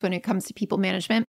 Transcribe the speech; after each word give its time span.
when 0.00 0.12
it 0.12 0.22
comes 0.22 0.46
to 0.46 0.54
people 0.54 0.78
management. 0.78 1.24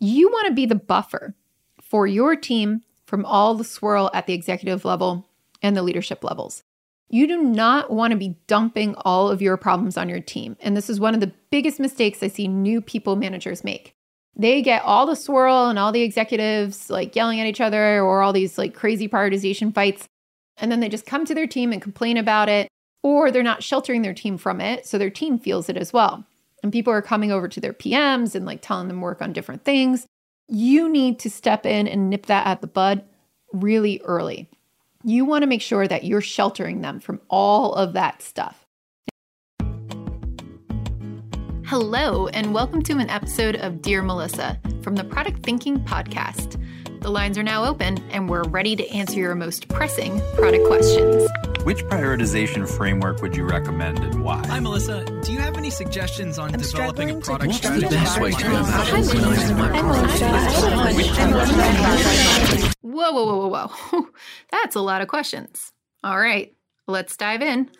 You 0.00 0.28
want 0.30 0.48
to 0.48 0.54
be 0.54 0.66
the 0.66 0.74
buffer 0.74 1.34
for 1.80 2.06
your 2.06 2.36
team 2.36 2.82
from 3.06 3.24
all 3.24 3.54
the 3.54 3.64
swirl 3.64 4.10
at 4.14 4.26
the 4.26 4.32
executive 4.32 4.84
level 4.84 5.28
and 5.62 5.76
the 5.76 5.82
leadership 5.82 6.24
levels. 6.24 6.62
You 7.08 7.26
do 7.26 7.42
not 7.42 7.90
want 7.90 8.12
to 8.12 8.16
be 8.16 8.36
dumping 8.46 8.94
all 8.98 9.28
of 9.28 9.42
your 9.42 9.56
problems 9.56 9.96
on 9.96 10.08
your 10.08 10.20
team. 10.20 10.56
And 10.60 10.76
this 10.76 10.90
is 10.90 10.98
one 10.98 11.14
of 11.14 11.20
the 11.20 11.32
biggest 11.50 11.78
mistakes 11.78 12.22
I 12.22 12.28
see 12.28 12.48
new 12.48 12.80
people 12.80 13.16
managers 13.16 13.62
make. 13.62 13.94
They 14.36 14.62
get 14.62 14.82
all 14.82 15.06
the 15.06 15.14
swirl 15.14 15.68
and 15.68 15.78
all 15.78 15.92
the 15.92 16.02
executives 16.02 16.90
like 16.90 17.14
yelling 17.14 17.40
at 17.40 17.46
each 17.46 17.60
other 17.60 18.00
or 18.00 18.22
all 18.22 18.32
these 18.32 18.58
like 18.58 18.74
crazy 18.74 19.08
prioritization 19.08 19.72
fights. 19.72 20.08
And 20.56 20.72
then 20.72 20.80
they 20.80 20.88
just 20.88 21.06
come 21.06 21.24
to 21.26 21.34
their 21.34 21.46
team 21.46 21.72
and 21.72 21.82
complain 21.82 22.16
about 22.16 22.48
it, 22.48 22.68
or 23.02 23.30
they're 23.30 23.42
not 23.42 23.62
sheltering 23.62 24.02
their 24.02 24.14
team 24.14 24.38
from 24.38 24.60
it. 24.60 24.86
So 24.86 24.98
their 24.98 25.10
team 25.10 25.38
feels 25.38 25.68
it 25.68 25.76
as 25.76 25.92
well. 25.92 26.24
And 26.64 26.72
people 26.72 26.94
are 26.94 27.02
coming 27.02 27.30
over 27.30 27.46
to 27.46 27.60
their 27.60 27.74
PMs 27.74 28.34
and 28.34 28.46
like 28.46 28.62
telling 28.62 28.88
them 28.88 29.02
work 29.02 29.20
on 29.20 29.34
different 29.34 29.66
things. 29.66 30.06
You 30.48 30.88
need 30.88 31.18
to 31.18 31.28
step 31.28 31.66
in 31.66 31.86
and 31.86 32.08
nip 32.08 32.24
that 32.24 32.46
at 32.46 32.62
the 32.62 32.66
bud 32.66 33.04
really 33.52 34.00
early. 34.02 34.48
You 35.04 35.26
want 35.26 35.42
to 35.42 35.46
make 35.46 35.60
sure 35.60 35.86
that 35.86 36.04
you're 36.04 36.22
sheltering 36.22 36.80
them 36.80 37.00
from 37.00 37.20
all 37.28 37.74
of 37.74 37.92
that 37.92 38.22
stuff. 38.22 38.64
Hello, 41.66 42.28
and 42.28 42.54
welcome 42.54 42.80
to 42.84 42.94
an 42.94 43.10
episode 43.10 43.56
of 43.56 43.82
Dear 43.82 44.00
Melissa 44.00 44.58
from 44.80 44.94
the 44.94 45.04
Product 45.04 45.42
Thinking 45.42 45.84
Podcast. 45.84 46.58
The 47.02 47.10
lines 47.10 47.36
are 47.36 47.42
now 47.42 47.66
open, 47.66 47.98
and 48.10 48.30
we're 48.30 48.44
ready 48.44 48.74
to 48.76 48.88
answer 48.88 49.18
your 49.18 49.34
most 49.34 49.68
pressing 49.68 50.22
product 50.36 50.64
questions. 50.66 51.28
Which 51.64 51.84
prioritization 51.84 52.66
framework 52.66 53.22
would 53.22 53.36
you 53.36 53.44
recommend 53.44 53.98
and 53.98 54.22
why? 54.22 54.46
Hi, 54.46 54.60
Melissa. 54.60 55.04
Do 55.22 55.32
you 55.32 55.33
have 55.44 55.58
any 55.58 55.68
suggestions 55.68 56.38
on 56.38 56.54
I'm 56.54 56.60
developing 56.60 57.10
a 57.10 57.20
struggling 57.20 57.20
to- 57.20 57.26
product 57.26 57.46
What's 57.48 57.58
strategy? 57.58 57.86
the 57.86 57.94
best 57.96 58.18
way 58.20 58.30
to 58.30 58.42
go 58.44 58.60
about 58.60 58.92
organizing 58.92 59.56
my 59.58 59.68
product? 59.68 60.14
Whoa, 62.80 63.12
whoa, 63.12 63.24
whoa, 63.26 63.48
whoa, 63.48 63.68
whoa. 63.68 64.06
That's 64.50 64.74
a 64.74 64.80
lot 64.80 65.02
of 65.02 65.08
questions. 65.08 65.70
All 66.02 66.18
right, 66.18 66.54
let's 66.86 67.14
dive 67.18 67.42
in. 67.42 67.70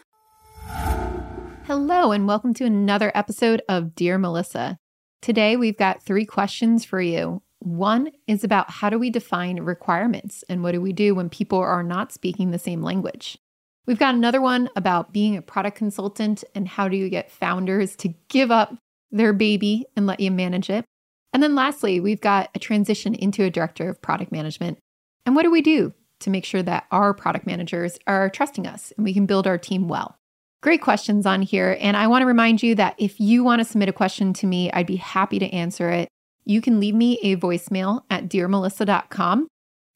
Hello, 1.64 2.12
and 2.12 2.26
welcome 2.26 2.52
to 2.54 2.66
another 2.66 3.10
episode 3.14 3.62
of 3.66 3.94
Dear 3.94 4.18
Melissa. 4.18 4.78
Today, 5.22 5.56
we've 5.56 5.78
got 5.78 6.02
three 6.02 6.26
questions 6.26 6.84
for 6.84 7.00
you. 7.00 7.40
One 7.60 8.10
is 8.26 8.44
about 8.44 8.70
how 8.70 8.90
do 8.90 8.98
we 8.98 9.08
define 9.08 9.60
requirements 9.60 10.44
and 10.50 10.62
what 10.62 10.72
do 10.72 10.82
we 10.82 10.92
do 10.92 11.14
when 11.14 11.30
people 11.30 11.60
are 11.60 11.82
not 11.82 12.12
speaking 12.12 12.50
the 12.50 12.58
same 12.58 12.82
language? 12.82 13.38
We've 13.86 13.98
got 13.98 14.14
another 14.14 14.40
one 14.40 14.70
about 14.76 15.12
being 15.12 15.36
a 15.36 15.42
product 15.42 15.76
consultant 15.76 16.42
and 16.54 16.66
how 16.66 16.88
do 16.88 16.96
you 16.96 17.10
get 17.10 17.30
founders 17.30 17.96
to 17.96 18.14
give 18.28 18.50
up 18.50 18.74
their 19.10 19.32
baby 19.32 19.86
and 19.96 20.06
let 20.06 20.20
you 20.20 20.30
manage 20.30 20.70
it. 20.70 20.84
And 21.32 21.42
then 21.42 21.54
lastly, 21.54 22.00
we've 22.00 22.20
got 22.20 22.50
a 22.54 22.58
transition 22.58 23.14
into 23.14 23.42
a 23.42 23.50
director 23.50 23.88
of 23.88 24.00
product 24.00 24.32
management. 24.32 24.78
And 25.26 25.36
what 25.36 25.42
do 25.42 25.50
we 25.50 25.62
do 25.62 25.92
to 26.20 26.30
make 26.30 26.44
sure 26.44 26.62
that 26.62 26.86
our 26.90 27.12
product 27.12 27.46
managers 27.46 27.98
are 28.06 28.30
trusting 28.30 28.66
us 28.66 28.92
and 28.96 29.04
we 29.04 29.12
can 29.12 29.26
build 29.26 29.46
our 29.46 29.58
team 29.58 29.88
well? 29.88 30.16
Great 30.62 30.80
questions 30.80 31.26
on 31.26 31.42
here. 31.42 31.76
And 31.78 31.96
I 31.96 32.06
want 32.06 32.22
to 32.22 32.26
remind 32.26 32.62
you 32.62 32.74
that 32.76 32.94
if 32.96 33.20
you 33.20 33.44
want 33.44 33.60
to 33.60 33.64
submit 33.64 33.90
a 33.90 33.92
question 33.92 34.32
to 34.34 34.46
me, 34.46 34.72
I'd 34.72 34.86
be 34.86 34.96
happy 34.96 35.38
to 35.38 35.50
answer 35.50 35.90
it. 35.90 36.08
You 36.46 36.62
can 36.62 36.80
leave 36.80 36.94
me 36.94 37.18
a 37.22 37.36
voicemail 37.36 38.02
at 38.08 38.28
dearmelissa.com. 38.28 39.48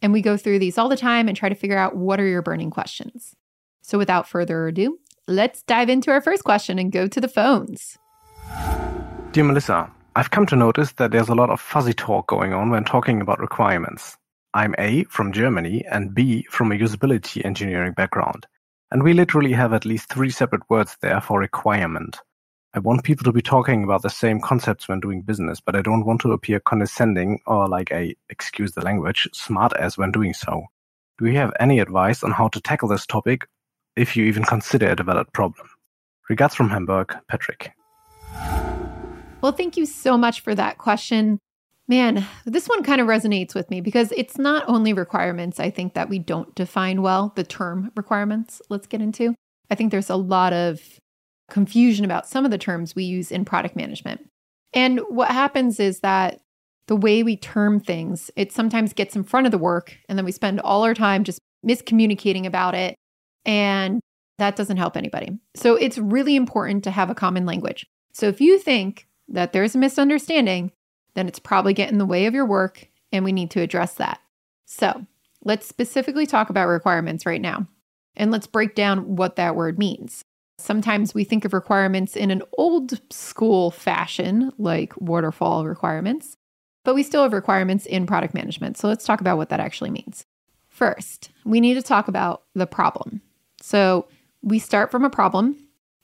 And 0.03 0.13
we 0.13 0.21
go 0.21 0.37
through 0.37 0.59
these 0.59 0.77
all 0.77 0.89
the 0.89 0.97
time 0.97 1.27
and 1.27 1.37
try 1.37 1.49
to 1.49 1.55
figure 1.55 1.79
out 1.79 1.97
what 1.97 2.21
are 2.21 2.27
your 2.27 2.43
burning 2.43 2.71
questions. 2.71 3.35
So 3.89 3.97
without 3.97 4.29
further 4.29 4.69
ado, 4.69 4.99
let's 5.27 5.63
dive 5.63 5.89
into 5.89 6.11
our 6.11 6.21
first 6.21 6.45
question 6.45 6.79
and 6.79 6.93
go 6.93 7.09
to 7.09 7.21
the 7.23 7.27
phones. 7.27 7.97
Dear 9.33 9.45
Melissa, 9.45 9.91
I've 10.15 10.31
come 10.31 10.45
to 10.49 10.57
notice 10.57 10.93
that 10.93 11.11
there's 11.11 11.31
a 11.31 11.35
lot 11.35 11.49
of 11.49 11.59
fuzzy 11.59 11.95
talk 11.95 12.27
going 12.27 12.53
on 12.53 12.69
when 12.69 12.85
talking 12.85 13.23
about 13.23 13.41
requirements. 13.41 14.19
I'm 14.53 14.75
A 14.77 15.05
from 15.05 15.33
Germany 15.33 15.87
and 15.91 16.15
B 16.15 16.43
from 16.51 16.71
a 16.71 16.75
usability 16.75 17.43
engineering 17.47 17.95
background. 17.95 18.47
And 18.91 19.03
we 19.03 19.15
literally 19.15 19.55
have 19.55 19.73
at 19.73 19.87
least 19.87 20.13
three 20.13 20.29
separate 20.29 20.69
words 20.69 20.99
there 21.01 21.23
for 21.23 21.41
requirement. 21.41 22.19
I 22.75 22.81
want 22.81 23.05
people 23.05 23.25
to 23.25 23.33
be 23.33 23.41
talking 23.41 23.85
about 23.85 24.03
the 24.03 24.11
same 24.11 24.39
concepts 24.39 24.87
when 24.87 25.01
doing 25.01 25.23
business, 25.23 25.63
but 25.65 25.75
I 25.75 25.81
don't 25.81 26.05
want 26.05 26.21
to 26.21 26.33
appear 26.33 26.61
condescending 26.61 27.41
or 27.47 27.67
like 27.69 27.91
a, 27.91 28.15
excuse 28.29 28.73
the 28.73 28.85
language, 28.85 29.27
smart 29.33 29.73
ass 29.81 29.97
when 29.97 30.13
doing 30.13 30.35
so. 30.35 30.65
Do 31.19 31.25
you 31.25 31.39
have 31.39 31.55
any 31.59 31.81
advice 31.81 32.23
on 32.23 32.33
how 32.33 32.49
to 32.49 32.61
tackle 32.61 32.91
this 32.91 33.07
topic 33.07 33.49
if 33.99 34.17
you 34.17 34.25
even 34.25 34.45
consider 34.45 34.87
it 34.87 35.01
a 35.01 35.03
valid 35.03 35.33
problem? 35.33 35.69
Regards 36.29 36.55
from 36.55 36.71
Hamburg, 36.71 37.17
Patrick. 37.29 37.73
Well, 39.41 39.53
thank 39.53 39.77
you 39.77 39.87
so 39.87 40.17
much 40.17 40.41
for 40.41 40.55
that 40.55 40.79
question. 40.79 41.39
Man, 41.87 42.27
this 42.45 42.67
one 42.67 42.83
kind 42.83 43.01
of 43.01 43.07
resonates 43.07 43.55
with 43.55 43.71
me 43.71 43.81
because 43.81 44.13
it's 44.17 44.37
not 44.37 44.65
only 44.69 44.93
requirements, 44.93 45.59
I 45.59 45.71
think, 45.71 45.95
that 45.95 46.09
we 46.09 46.19
don't 46.19 46.55
define 46.55 47.01
well, 47.01 47.33
the 47.35 47.45
term 47.45 47.91
requirements, 47.97 48.61
let's 48.69 48.87
get 48.87 49.01
into. 49.01 49.35
I 49.71 49.75
think 49.75 49.91
there's 49.91 50.11
a 50.11 50.17
lot 50.17 50.53
of 50.53 50.81
confusion 51.49 52.05
about 52.05 52.29
some 52.29 52.45
of 52.45 52.51
the 52.51 52.59
terms 52.59 52.95
we 52.95 53.05
use 53.05 53.33
in 53.33 53.45
product 53.45 53.75
management. 53.75 54.29
And 54.75 55.01
what 55.09 55.31
happens 55.31 55.81
is 55.81 56.01
that 56.01 56.41
the 56.89 56.97
way 56.97 57.23
we 57.23 57.37
term 57.37 57.81
things, 57.81 58.31
it 58.37 58.53
sometimes 58.53 58.93
gets 58.93 59.17
in 59.17 59.25
front 59.25 59.47
of 59.47 59.51
the 59.51 59.59
work, 59.59 59.97
and 60.09 60.19
then 60.19 60.25
we 60.25 60.33
spend 60.33 60.61
all 60.61 60.85
our 60.85 60.95
time 60.95 61.25
just 61.25 61.41
miscommunicating 61.67 62.45
about 62.45 62.75
it. 62.75 62.97
And 63.49 64.01
that 64.37 64.55
doesn't 64.55 64.77
help 64.77 64.97
anybody. 64.97 65.31
So 65.57 65.75
it's 65.75 65.99
really 65.99 66.37
important 66.37 66.85
to 66.85 66.93
have 66.93 67.11
a 67.11 67.15
common 67.15 67.47
language. 67.47 67.87
So 68.13 68.27
if 68.27 68.41
you 68.41 68.59
think 68.59 69.09
that 69.27 69.53
there's 69.53 69.75
a 69.75 69.79
misunderstanding, 69.79 70.71
then 71.15 71.27
it's 71.27 71.39
probably 71.39 71.73
getting 71.73 71.95
in 71.95 71.99
the 71.99 72.07
way 72.07 72.27
of 72.27 72.35
your 72.35 72.47
work, 72.47 72.89
and 73.11 73.25
we 73.25 73.33
need 73.33 73.51
to 73.53 73.61
address 73.61 73.95
that. 73.95 74.21
So 74.67 75.07
let's 75.45 75.67
specifically 75.67 76.27
talk 76.27 76.51
about 76.51 76.69
requirements 76.69 77.27
right 77.27 77.41
now, 77.41 77.67
and 78.17 78.31
let's 78.31 78.47
break 78.47 78.75
down 78.75 79.17
what 79.17 79.37
that 79.37 79.57
word 79.57 79.79
means. 79.79 80.23
Sometimes 80.59 81.15
we 81.15 81.25
think 81.25 81.45
of 81.45 81.53
requirements 81.53 82.17
in 82.17 82.31
an 82.31 82.43
old 82.59 83.01
school 83.11 83.71
fashion, 83.71 84.53
like 84.59 84.93
waterfall 85.01 85.65
requirements, 85.65 86.37
but 86.85 86.95
we 86.95 87.03
still 87.03 87.23
have 87.23 87.33
requirements 87.33 87.87
in 87.87 88.07
product 88.07 88.35
management. 88.35 88.77
So 88.77 88.89
let's 88.89 89.07
talk 89.07 89.21
about 89.21 89.39
what 89.39 89.49
that 89.49 89.61
actually 89.61 89.91
means. 89.91 90.27
First, 90.69 91.31
we 91.45 91.61
need 91.61 91.75
to 91.75 91.83
talk 91.83 92.09
about 92.09 92.43
the 92.55 92.67
problem. 92.67 93.23
So 93.63 94.09
we 94.43 94.59
start 94.59 94.91
from 94.91 95.05
a 95.05 95.11
problem. 95.11 95.57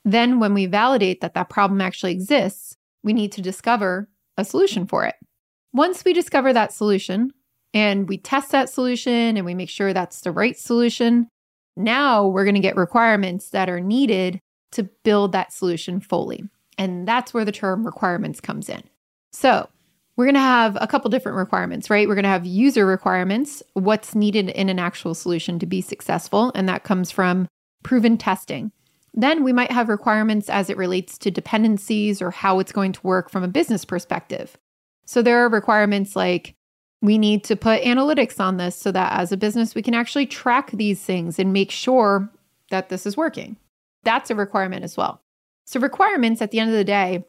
Then, 0.03 0.39
when 0.39 0.53
we 0.53 0.67
validate 0.67 1.21
that 1.21 1.33
that 1.33 1.49
problem 1.49 1.81
actually 1.81 2.11
exists, 2.11 2.77
we 3.03 3.13
need 3.13 3.31
to 3.33 3.41
discover 3.41 4.07
a 4.37 4.45
solution 4.45 4.85
for 4.85 5.05
it. 5.05 5.15
Once 5.73 6.05
we 6.05 6.13
discover 6.13 6.53
that 6.53 6.73
solution 6.73 7.31
and 7.73 8.07
we 8.07 8.17
test 8.17 8.51
that 8.51 8.69
solution 8.69 9.35
and 9.35 9.45
we 9.45 9.55
make 9.55 9.69
sure 9.69 9.93
that's 9.93 10.21
the 10.21 10.31
right 10.31 10.57
solution, 10.57 11.27
now 11.75 12.27
we're 12.27 12.45
going 12.45 12.55
to 12.55 12.61
get 12.61 12.75
requirements 12.75 13.49
that 13.49 13.69
are 13.69 13.81
needed 13.81 14.39
to 14.71 14.83
build 15.03 15.31
that 15.31 15.51
solution 15.51 15.99
fully. 15.99 16.43
And 16.77 17.07
that's 17.07 17.33
where 17.33 17.45
the 17.45 17.51
term 17.51 17.85
requirements 17.85 18.39
comes 18.39 18.69
in. 18.69 18.83
So, 19.31 19.69
we're 20.17 20.25
going 20.25 20.35
to 20.35 20.39
have 20.39 20.77
a 20.79 20.87
couple 20.87 21.09
different 21.09 21.37
requirements, 21.37 21.89
right? 21.89 22.07
We're 22.07 22.15
going 22.15 22.23
to 22.23 22.29
have 22.29 22.45
user 22.45 22.85
requirements, 22.85 23.61
what's 23.73 24.15
needed 24.15 24.49
in 24.49 24.69
an 24.69 24.79
actual 24.79 25.13
solution 25.13 25.59
to 25.59 25.65
be 25.65 25.81
successful. 25.81 26.51
And 26.55 26.69
that 26.69 26.83
comes 26.83 27.11
from 27.11 27.47
proven 27.83 28.17
testing. 28.17 28.71
Then 29.13 29.43
we 29.43 29.53
might 29.53 29.71
have 29.71 29.89
requirements 29.89 30.49
as 30.49 30.69
it 30.69 30.77
relates 30.77 31.17
to 31.19 31.31
dependencies 31.31 32.21
or 32.21 32.31
how 32.31 32.59
it's 32.59 32.71
going 32.71 32.91
to 32.93 33.07
work 33.07 33.29
from 33.29 33.43
a 33.43 33.49
business 33.49 33.85
perspective. 33.85 34.57
So 35.05 35.21
there 35.21 35.39
are 35.43 35.49
requirements 35.49 36.15
like 36.15 36.55
we 37.01 37.17
need 37.17 37.43
to 37.45 37.55
put 37.55 37.83
analytics 37.83 38.39
on 38.39 38.57
this 38.57 38.75
so 38.75 38.91
that 38.91 39.13
as 39.13 39.31
a 39.31 39.37
business 39.37 39.75
we 39.75 39.81
can 39.81 39.93
actually 39.93 40.25
track 40.25 40.71
these 40.71 41.01
things 41.01 41.39
and 41.39 41.53
make 41.53 41.71
sure 41.71 42.29
that 42.71 42.89
this 42.89 43.05
is 43.05 43.15
working. 43.15 43.57
That's 44.03 44.29
a 44.29 44.35
requirement 44.35 44.83
as 44.83 44.97
well. 44.97 45.21
So 45.65 45.79
requirements 45.79 46.41
at 46.41 46.51
the 46.51 46.59
end 46.59 46.71
of 46.71 46.75
the 46.75 46.83
day 46.83 47.25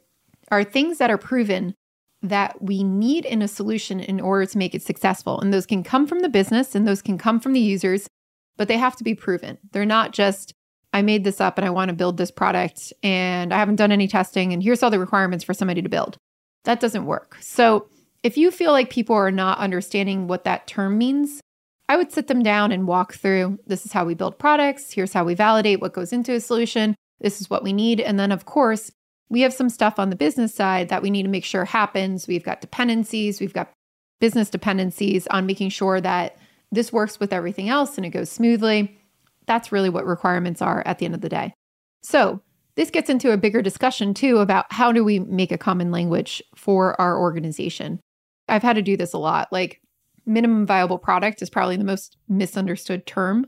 are 0.50 0.64
things 0.64 0.98
that 0.98 1.10
are 1.10 1.18
proven 1.18 1.74
that 2.22 2.60
we 2.62 2.82
need 2.82 3.24
in 3.24 3.42
a 3.42 3.48
solution 3.48 4.00
in 4.00 4.20
order 4.20 4.46
to 4.46 4.58
make 4.58 4.74
it 4.74 4.82
successful. 4.82 5.40
And 5.40 5.52
those 5.52 5.66
can 5.66 5.82
come 5.82 6.06
from 6.06 6.20
the 6.20 6.28
business 6.28 6.74
and 6.74 6.86
those 6.86 7.02
can 7.02 7.18
come 7.18 7.40
from 7.40 7.52
the 7.52 7.60
users, 7.60 8.08
but 8.56 8.68
they 8.68 8.78
have 8.78 8.96
to 8.96 9.04
be 9.04 9.14
proven. 9.14 9.58
They're 9.72 9.84
not 9.84 10.12
just 10.12 10.52
I 10.92 11.02
made 11.02 11.24
this 11.24 11.42
up 11.42 11.58
and 11.58 11.66
I 11.66 11.70
want 11.70 11.90
to 11.90 11.94
build 11.94 12.16
this 12.16 12.30
product 12.30 12.92
and 13.02 13.52
I 13.52 13.58
haven't 13.58 13.76
done 13.76 13.92
any 13.92 14.08
testing 14.08 14.52
and 14.52 14.62
here's 14.62 14.82
all 14.82 14.90
the 14.90 14.98
requirements 14.98 15.44
for 15.44 15.52
somebody 15.52 15.82
to 15.82 15.88
build. 15.88 16.16
That 16.64 16.80
doesn't 16.80 17.06
work. 17.06 17.36
So, 17.40 17.88
if 18.22 18.36
you 18.36 18.50
feel 18.50 18.72
like 18.72 18.90
people 18.90 19.14
are 19.14 19.30
not 19.30 19.58
understanding 19.58 20.26
what 20.26 20.44
that 20.44 20.66
term 20.66 20.98
means, 20.98 21.40
I 21.88 21.96
would 21.96 22.10
sit 22.10 22.26
them 22.26 22.42
down 22.42 22.72
and 22.72 22.88
walk 22.88 23.14
through 23.14 23.60
this 23.66 23.86
is 23.86 23.92
how 23.92 24.04
we 24.04 24.14
build 24.14 24.38
products, 24.38 24.90
here's 24.90 25.12
how 25.12 25.22
we 25.22 25.34
validate 25.34 25.80
what 25.80 25.92
goes 25.92 26.12
into 26.12 26.32
a 26.32 26.40
solution, 26.40 26.96
this 27.20 27.40
is 27.40 27.48
what 27.48 27.62
we 27.62 27.72
need. 27.72 28.00
And 28.00 28.18
then, 28.18 28.32
of 28.32 28.44
course, 28.44 28.90
we 29.28 29.40
have 29.40 29.52
some 29.52 29.68
stuff 29.68 29.98
on 29.98 30.10
the 30.10 30.16
business 30.16 30.54
side 30.54 30.88
that 30.88 31.02
we 31.02 31.10
need 31.10 31.24
to 31.24 31.28
make 31.28 31.44
sure 31.44 31.64
happens. 31.64 32.28
We've 32.28 32.44
got 32.44 32.60
dependencies, 32.60 33.40
we've 33.40 33.52
got 33.52 33.72
business 34.20 34.50
dependencies 34.50 35.26
on 35.28 35.46
making 35.46 35.70
sure 35.70 36.00
that 36.00 36.36
this 36.72 36.92
works 36.92 37.20
with 37.20 37.32
everything 37.32 37.68
else 37.68 37.96
and 37.96 38.06
it 38.06 38.10
goes 38.10 38.30
smoothly. 38.30 38.98
That's 39.46 39.72
really 39.72 39.90
what 39.90 40.06
requirements 40.06 40.62
are 40.62 40.82
at 40.86 40.98
the 40.98 41.04
end 41.04 41.14
of 41.14 41.20
the 41.20 41.28
day. 41.28 41.52
So, 42.02 42.40
this 42.76 42.90
gets 42.90 43.08
into 43.08 43.32
a 43.32 43.38
bigger 43.38 43.62
discussion 43.62 44.12
too 44.12 44.38
about 44.38 44.70
how 44.70 44.92
do 44.92 45.02
we 45.02 45.18
make 45.18 45.50
a 45.50 45.56
common 45.56 45.90
language 45.90 46.42
for 46.54 47.00
our 47.00 47.18
organization. 47.18 48.00
I've 48.48 48.62
had 48.62 48.76
to 48.76 48.82
do 48.82 48.98
this 48.98 49.14
a 49.14 49.18
lot. 49.18 49.48
Like 49.50 49.80
minimum 50.26 50.66
viable 50.66 50.98
product 50.98 51.40
is 51.40 51.48
probably 51.48 51.78
the 51.78 51.84
most 51.84 52.18
misunderstood 52.28 53.06
term 53.06 53.46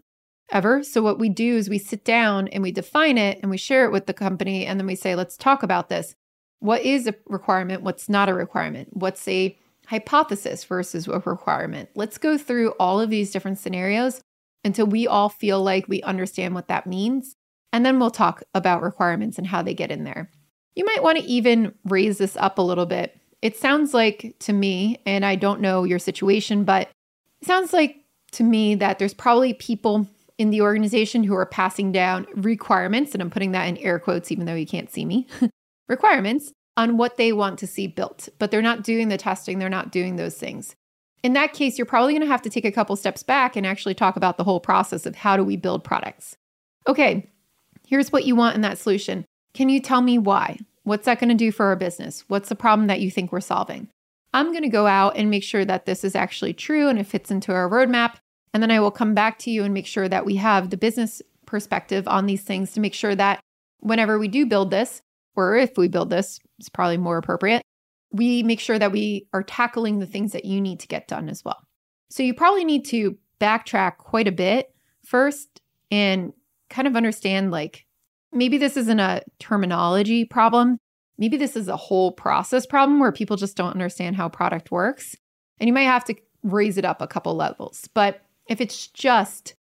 ever. 0.50 0.82
So 0.82 1.02
what 1.02 1.18
we 1.18 1.28
do 1.28 1.56
is 1.56 1.68
we 1.68 1.78
sit 1.78 2.04
down 2.04 2.48
and 2.48 2.62
we 2.62 2.72
define 2.72 3.18
it 3.18 3.38
and 3.42 3.50
we 3.50 3.56
share 3.56 3.84
it 3.84 3.92
with 3.92 4.06
the 4.06 4.14
company 4.14 4.66
and 4.66 4.78
then 4.78 4.86
we 4.86 4.94
say, 4.94 5.14
let's 5.14 5.36
talk 5.36 5.62
about 5.62 5.88
this. 5.88 6.14
What 6.60 6.82
is 6.82 7.06
a 7.06 7.14
requirement? 7.26 7.82
What's 7.82 8.08
not 8.08 8.28
a 8.28 8.34
requirement? 8.34 8.88
What's 8.92 9.26
a 9.28 9.56
hypothesis 9.86 10.64
versus 10.64 11.06
a 11.06 11.18
requirement? 11.24 11.90
Let's 11.94 12.18
go 12.18 12.36
through 12.36 12.70
all 12.80 13.00
of 13.00 13.10
these 13.10 13.30
different 13.30 13.58
scenarios 13.58 14.20
until 14.64 14.86
we 14.86 15.06
all 15.06 15.28
feel 15.28 15.62
like 15.62 15.88
we 15.88 16.02
understand 16.02 16.54
what 16.54 16.68
that 16.68 16.86
means. 16.86 17.34
And 17.72 17.84
then 17.84 17.98
we'll 17.98 18.10
talk 18.10 18.42
about 18.54 18.82
requirements 18.82 19.38
and 19.38 19.46
how 19.46 19.62
they 19.62 19.74
get 19.74 19.90
in 19.90 20.04
there. 20.04 20.30
You 20.74 20.84
might 20.84 21.02
want 21.02 21.18
to 21.18 21.24
even 21.24 21.74
raise 21.84 22.18
this 22.18 22.36
up 22.36 22.58
a 22.58 22.62
little 22.62 22.86
bit. 22.86 23.18
It 23.40 23.56
sounds 23.56 23.94
like 23.94 24.34
to 24.40 24.52
me, 24.52 25.00
and 25.06 25.24
I 25.24 25.36
don't 25.36 25.60
know 25.60 25.84
your 25.84 25.98
situation, 25.98 26.64
but 26.64 26.88
it 27.40 27.46
sounds 27.46 27.72
like 27.72 28.04
to 28.32 28.42
me 28.42 28.74
that 28.76 28.98
there's 28.98 29.14
probably 29.14 29.54
people 29.54 30.08
in 30.38 30.50
the 30.50 30.62
organization 30.62 31.24
who 31.24 31.34
are 31.34 31.44
passing 31.46 31.92
down 31.92 32.26
requirements, 32.34 33.12
and 33.12 33.20
I'm 33.20 33.30
putting 33.30 33.52
that 33.52 33.66
in 33.66 33.76
air 33.78 33.98
quotes, 33.98 34.30
even 34.30 34.46
though 34.46 34.54
you 34.54 34.66
can't 34.66 34.90
see 34.90 35.04
me, 35.04 35.26
requirements 35.88 36.52
on 36.76 36.96
what 36.96 37.16
they 37.16 37.32
want 37.32 37.58
to 37.58 37.66
see 37.66 37.88
built, 37.88 38.28
but 38.38 38.50
they're 38.50 38.62
not 38.62 38.84
doing 38.84 39.08
the 39.08 39.18
testing, 39.18 39.58
they're 39.58 39.68
not 39.68 39.90
doing 39.90 40.14
those 40.16 40.36
things. 40.36 40.76
In 41.24 41.32
that 41.32 41.52
case, 41.52 41.76
you're 41.76 41.86
probably 41.86 42.12
going 42.12 42.22
to 42.22 42.28
have 42.28 42.42
to 42.42 42.50
take 42.50 42.64
a 42.64 42.70
couple 42.70 42.94
steps 42.94 43.24
back 43.24 43.56
and 43.56 43.66
actually 43.66 43.94
talk 43.94 44.16
about 44.16 44.36
the 44.36 44.44
whole 44.44 44.60
process 44.60 45.04
of 45.04 45.16
how 45.16 45.36
do 45.36 45.42
we 45.42 45.56
build 45.56 45.82
products. 45.82 46.36
Okay, 46.86 47.28
here's 47.84 48.12
what 48.12 48.24
you 48.24 48.36
want 48.36 48.54
in 48.54 48.60
that 48.60 48.78
solution. 48.78 49.24
Can 49.54 49.68
you 49.68 49.80
tell 49.80 50.00
me 50.00 50.18
why? 50.18 50.58
What's 50.84 51.06
that 51.06 51.18
going 51.18 51.30
to 51.30 51.34
do 51.34 51.50
for 51.50 51.66
our 51.66 51.76
business? 51.76 52.24
What's 52.28 52.48
the 52.48 52.54
problem 52.54 52.86
that 52.86 53.00
you 53.00 53.10
think 53.10 53.32
we're 53.32 53.40
solving? 53.40 53.88
I'm 54.32 54.52
going 54.52 54.62
to 54.62 54.68
go 54.68 54.86
out 54.86 55.16
and 55.16 55.30
make 55.30 55.42
sure 55.42 55.64
that 55.64 55.86
this 55.86 56.04
is 56.04 56.14
actually 56.14 56.52
true 56.52 56.88
and 56.88 56.98
it 56.98 57.06
fits 57.06 57.30
into 57.30 57.52
our 57.52 57.68
roadmap. 57.68 58.16
And 58.52 58.62
then 58.62 58.70
I 58.70 58.80
will 58.80 58.90
come 58.90 59.14
back 59.14 59.38
to 59.40 59.50
you 59.50 59.64
and 59.64 59.74
make 59.74 59.86
sure 59.86 60.08
that 60.08 60.24
we 60.24 60.36
have 60.36 60.70
the 60.70 60.76
business 60.76 61.22
perspective 61.46 62.06
on 62.08 62.26
these 62.26 62.42
things 62.42 62.72
to 62.72 62.80
make 62.80 62.94
sure 62.94 63.14
that 63.14 63.40
whenever 63.80 64.18
we 64.18 64.28
do 64.28 64.46
build 64.46 64.70
this, 64.70 65.02
or 65.36 65.56
if 65.56 65.76
we 65.76 65.88
build 65.88 66.10
this, 66.10 66.40
it's 66.58 66.68
probably 66.68 66.96
more 66.96 67.18
appropriate, 67.18 67.62
we 68.10 68.42
make 68.42 68.60
sure 68.60 68.78
that 68.78 68.92
we 68.92 69.26
are 69.32 69.42
tackling 69.42 69.98
the 69.98 70.06
things 70.06 70.32
that 70.32 70.44
you 70.44 70.60
need 70.60 70.80
to 70.80 70.88
get 70.88 71.08
done 71.08 71.28
as 71.28 71.44
well. 71.44 71.62
So 72.10 72.22
you 72.22 72.34
probably 72.34 72.64
need 72.64 72.84
to 72.86 73.16
backtrack 73.40 73.98
quite 73.98 74.26
a 74.26 74.32
bit 74.32 74.74
first 75.04 75.60
and 75.90 76.32
kind 76.70 76.88
of 76.88 76.96
understand 76.96 77.50
like 77.50 77.86
maybe 78.32 78.58
this 78.58 78.76
isn't 78.76 79.00
a 79.00 79.22
terminology 79.38 80.24
problem. 80.24 80.78
Maybe 81.18 81.36
this 81.36 81.56
is 81.56 81.68
a 81.68 81.76
whole 81.76 82.12
process 82.12 82.66
problem 82.66 83.00
where 83.00 83.12
people 83.12 83.36
just 83.36 83.56
don't 83.56 83.72
understand 83.72 84.16
how 84.16 84.28
product 84.28 84.70
works. 84.70 85.16
And 85.58 85.66
you 85.66 85.74
might 85.74 85.82
have 85.82 86.04
to 86.06 86.14
raise 86.42 86.78
it 86.78 86.84
up 86.84 87.02
a 87.02 87.06
couple 87.06 87.34
levels. 87.34 87.88
But 87.92 88.22
if 88.48 88.60
it's 88.60 88.88
just 88.88 89.54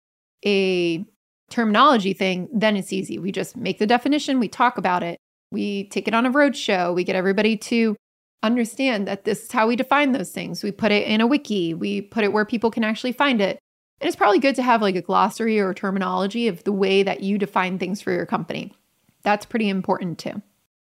a 0.44 1.04
terminology 1.50 2.12
thing, 2.12 2.48
then 2.52 2.76
it's 2.76 2.92
easy. 2.92 3.18
We 3.18 3.32
just 3.32 3.56
make 3.56 3.78
the 3.78 3.86
definition, 3.86 4.40
we 4.40 4.48
talk 4.48 4.78
about 4.78 5.02
it, 5.02 5.18
we 5.50 5.84
take 5.88 6.08
it 6.08 6.14
on 6.14 6.26
a 6.26 6.32
roadshow, 6.32 6.94
we 6.94 7.04
get 7.04 7.16
everybody 7.16 7.56
to 7.56 7.96
understand 8.42 9.08
that 9.08 9.24
this 9.24 9.44
is 9.44 9.52
how 9.52 9.66
we 9.66 9.76
define 9.76 10.12
those 10.12 10.30
things. 10.30 10.62
We 10.62 10.72
put 10.72 10.92
it 10.92 11.06
in 11.06 11.20
a 11.20 11.26
wiki, 11.26 11.74
we 11.74 12.02
put 12.02 12.24
it 12.24 12.32
where 12.32 12.44
people 12.44 12.70
can 12.70 12.84
actually 12.84 13.12
find 13.12 13.40
it. 13.40 13.58
And 14.00 14.06
it's 14.06 14.16
probably 14.16 14.38
good 14.38 14.54
to 14.56 14.62
have 14.62 14.82
like 14.82 14.94
a 14.94 15.02
glossary 15.02 15.58
or 15.58 15.74
terminology 15.74 16.46
of 16.48 16.62
the 16.64 16.72
way 16.72 17.02
that 17.02 17.22
you 17.22 17.36
define 17.36 17.78
things 17.78 18.00
for 18.00 18.12
your 18.12 18.26
company. 18.26 18.72
That's 19.22 19.46
pretty 19.46 19.68
important 19.68 20.18
too. 20.18 20.40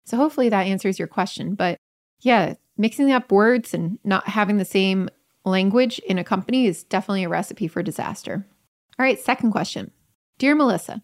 So 0.06 0.18
hopefully 0.18 0.50
that 0.50 0.66
answers 0.66 0.98
your 0.98 1.08
question. 1.08 1.56
But 1.56 1.78
yeah, 2.22 2.56
mixing 2.78 3.12
up 3.12 3.32
words 3.32 3.74
and 3.74 4.00
not 4.04 4.28
having 4.28 4.58
the 4.58 4.66
same 4.66 5.10
language 5.46 6.00
in 6.00 6.18
a 6.18 6.24
company 6.24 6.66
is 6.66 6.84
definitely 6.84 7.24
a 7.24 7.30
recipe 7.30 7.68
for 7.68 7.84
disaster. 7.84 8.46
All 8.98 9.04
right, 9.04 9.20
second 9.20 9.52
question. 9.52 9.92
Dear 10.38 10.56
Melissa, 10.56 11.02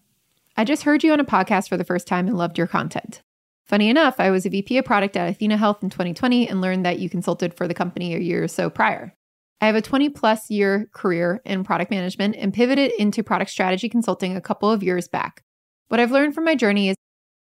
I 0.56 0.64
just 0.64 0.84
heard 0.84 1.04
you 1.04 1.14
on 1.14 1.20
a 1.20 1.26
podcast 1.26 1.70
for 1.70 1.78
the 1.78 1.84
first 1.84 2.08
time 2.08 2.28
and 2.28 2.38
loved 2.38 2.58
your 2.58 2.68
content. 2.68 3.22
Funny 3.66 3.90
enough, 3.90 4.20
I 4.20 4.32
was 4.32 4.46
a 4.46 4.50
VP 4.50 4.78
of 4.80 4.86
product 4.86 5.16
at 5.16 5.30
Athena 5.30 5.58
Health 5.58 5.84
in 5.84 5.90
2020 5.90 6.50
and 6.50 6.60
learned 6.60 6.86
that 6.86 7.00
you 7.00 7.10
consulted 7.10 7.54
for 7.54 7.68
the 7.68 7.74
company 7.74 8.16
a 8.16 8.20
year 8.20 8.44
or 8.44 8.48
so 8.48 8.70
prior. 8.70 9.14
I 9.62 9.68
have 9.68 9.76
a 9.76 9.82
20 9.82 10.10
plus 10.10 10.50
year 10.50 10.90
career 10.94 11.42
in 11.46 11.64
product 11.64 11.92
management 11.92 12.36
and 12.38 12.54
pivoted 12.54 12.92
into 12.98 13.24
product 13.24 13.52
strategy 13.52 13.90
consulting 13.90 14.36
a 14.36 14.42
couple 14.42 14.72
of 14.72 14.82
years 14.82 15.08
back. 15.08 15.44
What 15.90 16.00
I've 16.00 16.12
learned 16.12 16.34
from 16.34 16.46
my 16.46 16.56
journey 16.56 16.90
is, 16.90 16.96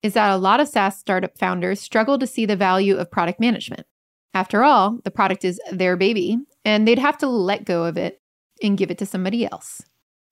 is 0.01 0.13
that 0.13 0.31
a 0.31 0.37
lot 0.37 0.59
of 0.59 0.67
SaaS 0.67 0.97
startup 0.97 1.37
founders 1.37 1.79
struggle 1.79 2.17
to 2.19 2.27
see 2.27 2.45
the 2.45 2.55
value 2.55 2.97
of 2.97 3.11
product 3.11 3.39
management. 3.39 3.85
After 4.33 4.63
all, 4.63 4.99
the 5.03 5.11
product 5.11 5.43
is 5.45 5.59
their 5.71 5.97
baby, 5.97 6.37
and 6.65 6.87
they'd 6.87 6.99
have 6.99 7.17
to 7.19 7.27
let 7.27 7.63
go 7.63 7.85
of 7.85 7.97
it 7.97 8.19
and 8.61 8.77
give 8.77 8.91
it 8.91 8.97
to 8.97 9.05
somebody 9.05 9.45
else. 9.45 9.83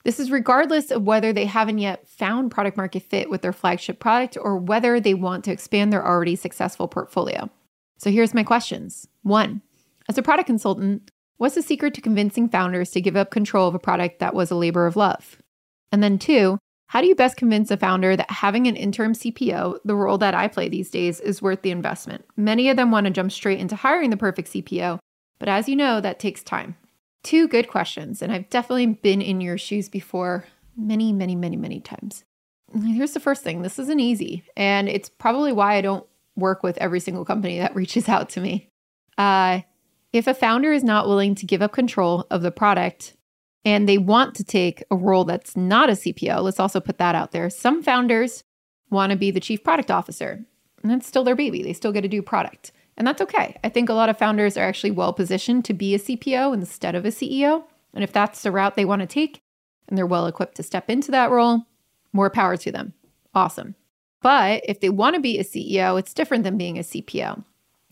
This 0.04 0.20
is 0.20 0.32
regardless 0.32 0.92
of 0.92 1.04
whether 1.04 1.32
they 1.32 1.46
haven't 1.46 1.78
yet 1.78 2.08
found 2.10 2.52
product 2.52 2.76
market 2.76 3.04
fit 3.04 3.30
with 3.30 3.42
their 3.42 3.54
flagship 3.54 4.00
product 4.00 4.38
or 4.42 4.58
whether 4.58 5.00
they 5.00 5.14
want 5.14 5.46
to 5.46 5.52
expand 5.52 5.94
their 5.94 6.06
already 6.06 6.36
successful 6.36 6.90
portfolio. 6.90 7.50
So 7.98 8.12
here's 8.12 8.34
my 8.34 8.44
questions. 8.44 9.08
One, 9.22 9.62
as 10.10 10.18
a 10.18 10.24
product 10.24 10.48
consultant, 10.48 11.10
what's 11.38 11.56
the 11.56 11.62
secret 11.62 11.94
to 11.94 12.02
convincing 12.02 12.50
founders 12.50 12.92
to 12.92 13.02
give 13.02 13.16
up 13.16 13.32
control 13.32 13.70
of 13.70 13.76
a 13.76 13.80
product 13.80 14.20
that 14.20 14.34
was 14.34 14.52
a 14.52 14.56
labor 14.56 14.86
of 14.86 14.98
love? 14.98 15.38
And 15.94 16.04
then 16.04 16.20
two, 16.20 16.58
how 16.88 17.00
do 17.00 17.08
you 17.08 17.16
best 17.16 17.38
convince 17.38 17.72
a 17.72 17.78
founder 17.78 18.18
that 18.18 18.30
having 18.30 18.68
an 18.68 18.76
interim 18.76 19.14
CPO, 19.14 19.80
the 19.86 19.96
role 19.96 20.18
that 20.18 20.36
I 20.36 20.50
play 20.50 20.68
these 20.68 20.92
days, 20.92 21.22
is 21.22 21.42
worth 21.42 21.62
the 21.62 21.72
investment? 21.72 22.26
Many 22.36 22.70
of 22.70 22.76
them 22.76 22.92
want 22.92 23.06
to 23.06 23.12
jump 23.12 23.32
straight 23.32 23.60
into 23.60 23.76
hiring 23.76 24.10
the 24.10 24.18
perfect 24.18 24.50
CPO, 24.52 25.00
but 25.44 25.50
as 25.50 25.68
you 25.68 25.76
know, 25.76 26.00
that 26.00 26.20
takes 26.20 26.42
time. 26.42 26.78
Two 27.22 27.50
good 27.50 27.68
questions, 27.68 28.22
and 28.22 28.32
I've 28.32 28.50
definitely 28.50 28.86
been 28.86 29.22
in 29.22 29.42
your 29.42 29.58
shoes 29.58 29.90
before 29.90 30.46
many, 30.78 31.12
many, 31.12 31.36
many, 31.36 31.58
many 31.58 31.82
times. 31.82 32.24
Here's 32.74 33.12
the 33.12 33.20
first 33.20 33.44
thing 33.44 33.62
this 33.62 33.78
isn't 33.78 34.00
easy, 34.00 34.46
and 34.56 34.88
it's 34.88 35.10
probably 35.10 35.52
why 35.52 35.76
I 35.76 35.82
don't 35.82 36.08
work 36.38 36.64
with 36.64 36.78
every 36.78 37.02
single 37.02 37.26
company 37.26 37.60
that 37.60 37.76
reaches 37.76 38.08
out 38.08 38.30
to 38.30 38.40
me. 38.40 38.70
Uh, 39.18 39.60
if 40.14 40.28
a 40.28 40.34
founder 40.34 40.72
is 40.72 40.82
not 40.82 41.10
willing 41.10 41.36
to 41.36 41.46
give 41.46 41.62
up 41.62 41.74
control 41.74 42.26
of 42.32 42.42
the 42.42 42.50
product 42.50 43.14
and 43.66 43.86
they 43.86 43.98
want 43.98 44.36
to 44.36 44.46
take 44.46 44.82
a 44.92 44.96
role 44.96 45.26
that's 45.26 45.58
not 45.58 45.90
a 45.90 45.94
CPO, 45.94 46.42
let's 46.42 46.62
also 46.62 46.80
put 46.80 47.00
that 47.00 47.16
out 47.16 47.34
there. 47.34 47.50
Some 47.50 47.84
founders 47.84 48.46
want 48.90 49.12
to 49.12 49.18
be 49.18 49.30
the 49.30 49.42
chief 49.42 49.62
product 49.62 49.92
officer, 49.92 50.46
and 50.82 50.90
that's 50.90 51.06
still 51.06 51.26
their 51.26 51.36
baby. 51.36 51.62
They 51.62 51.74
still 51.74 51.92
get 51.92 52.04
to 52.04 52.08
do 52.08 52.22
product. 52.22 52.72
And 52.98 53.08
that's 53.08 53.22
okay. 53.22 53.58
I 53.64 53.70
think 53.70 53.90
a 53.90 53.94
lot 53.94 54.10
of 54.10 54.18
founders 54.18 54.58
are 54.58 54.68
actually 54.68 54.92
well 54.92 55.14
positioned 55.14 55.66
to 55.66 55.74
be 55.74 55.96
a 55.96 56.00
CPO 56.00 56.54
instead 56.54 56.96
of 56.96 57.06
a 57.06 57.10
CEO. 57.10 57.64
And 57.94 58.04
if 58.04 58.12
that's 58.12 58.44
the 58.44 58.52
route 58.52 58.76
they 58.76 58.86
want 58.86 59.02
to 59.02 59.08
take 59.08 59.42
and 59.88 59.98
they're 59.98 60.06
well 60.06 60.28
equipped 60.28 60.56
to 60.56 60.64
step 60.64 60.90
into 60.90 61.12
that 61.12 61.32
role, 61.32 61.64
more 62.12 62.30
power 62.30 62.58
to 62.58 62.72
them. 62.72 62.94
Awesome. 63.34 63.76
But 64.22 64.64
if 64.68 64.80
they 64.80 64.90
want 64.90 65.16
to 65.16 65.22
be 65.22 65.40
a 65.40 65.44
CEO, 65.44 66.00
it's 66.00 66.14
different 66.14 66.44
than 66.44 66.58
being 66.58 66.78
a 66.78 66.84
CPO. 66.84 67.44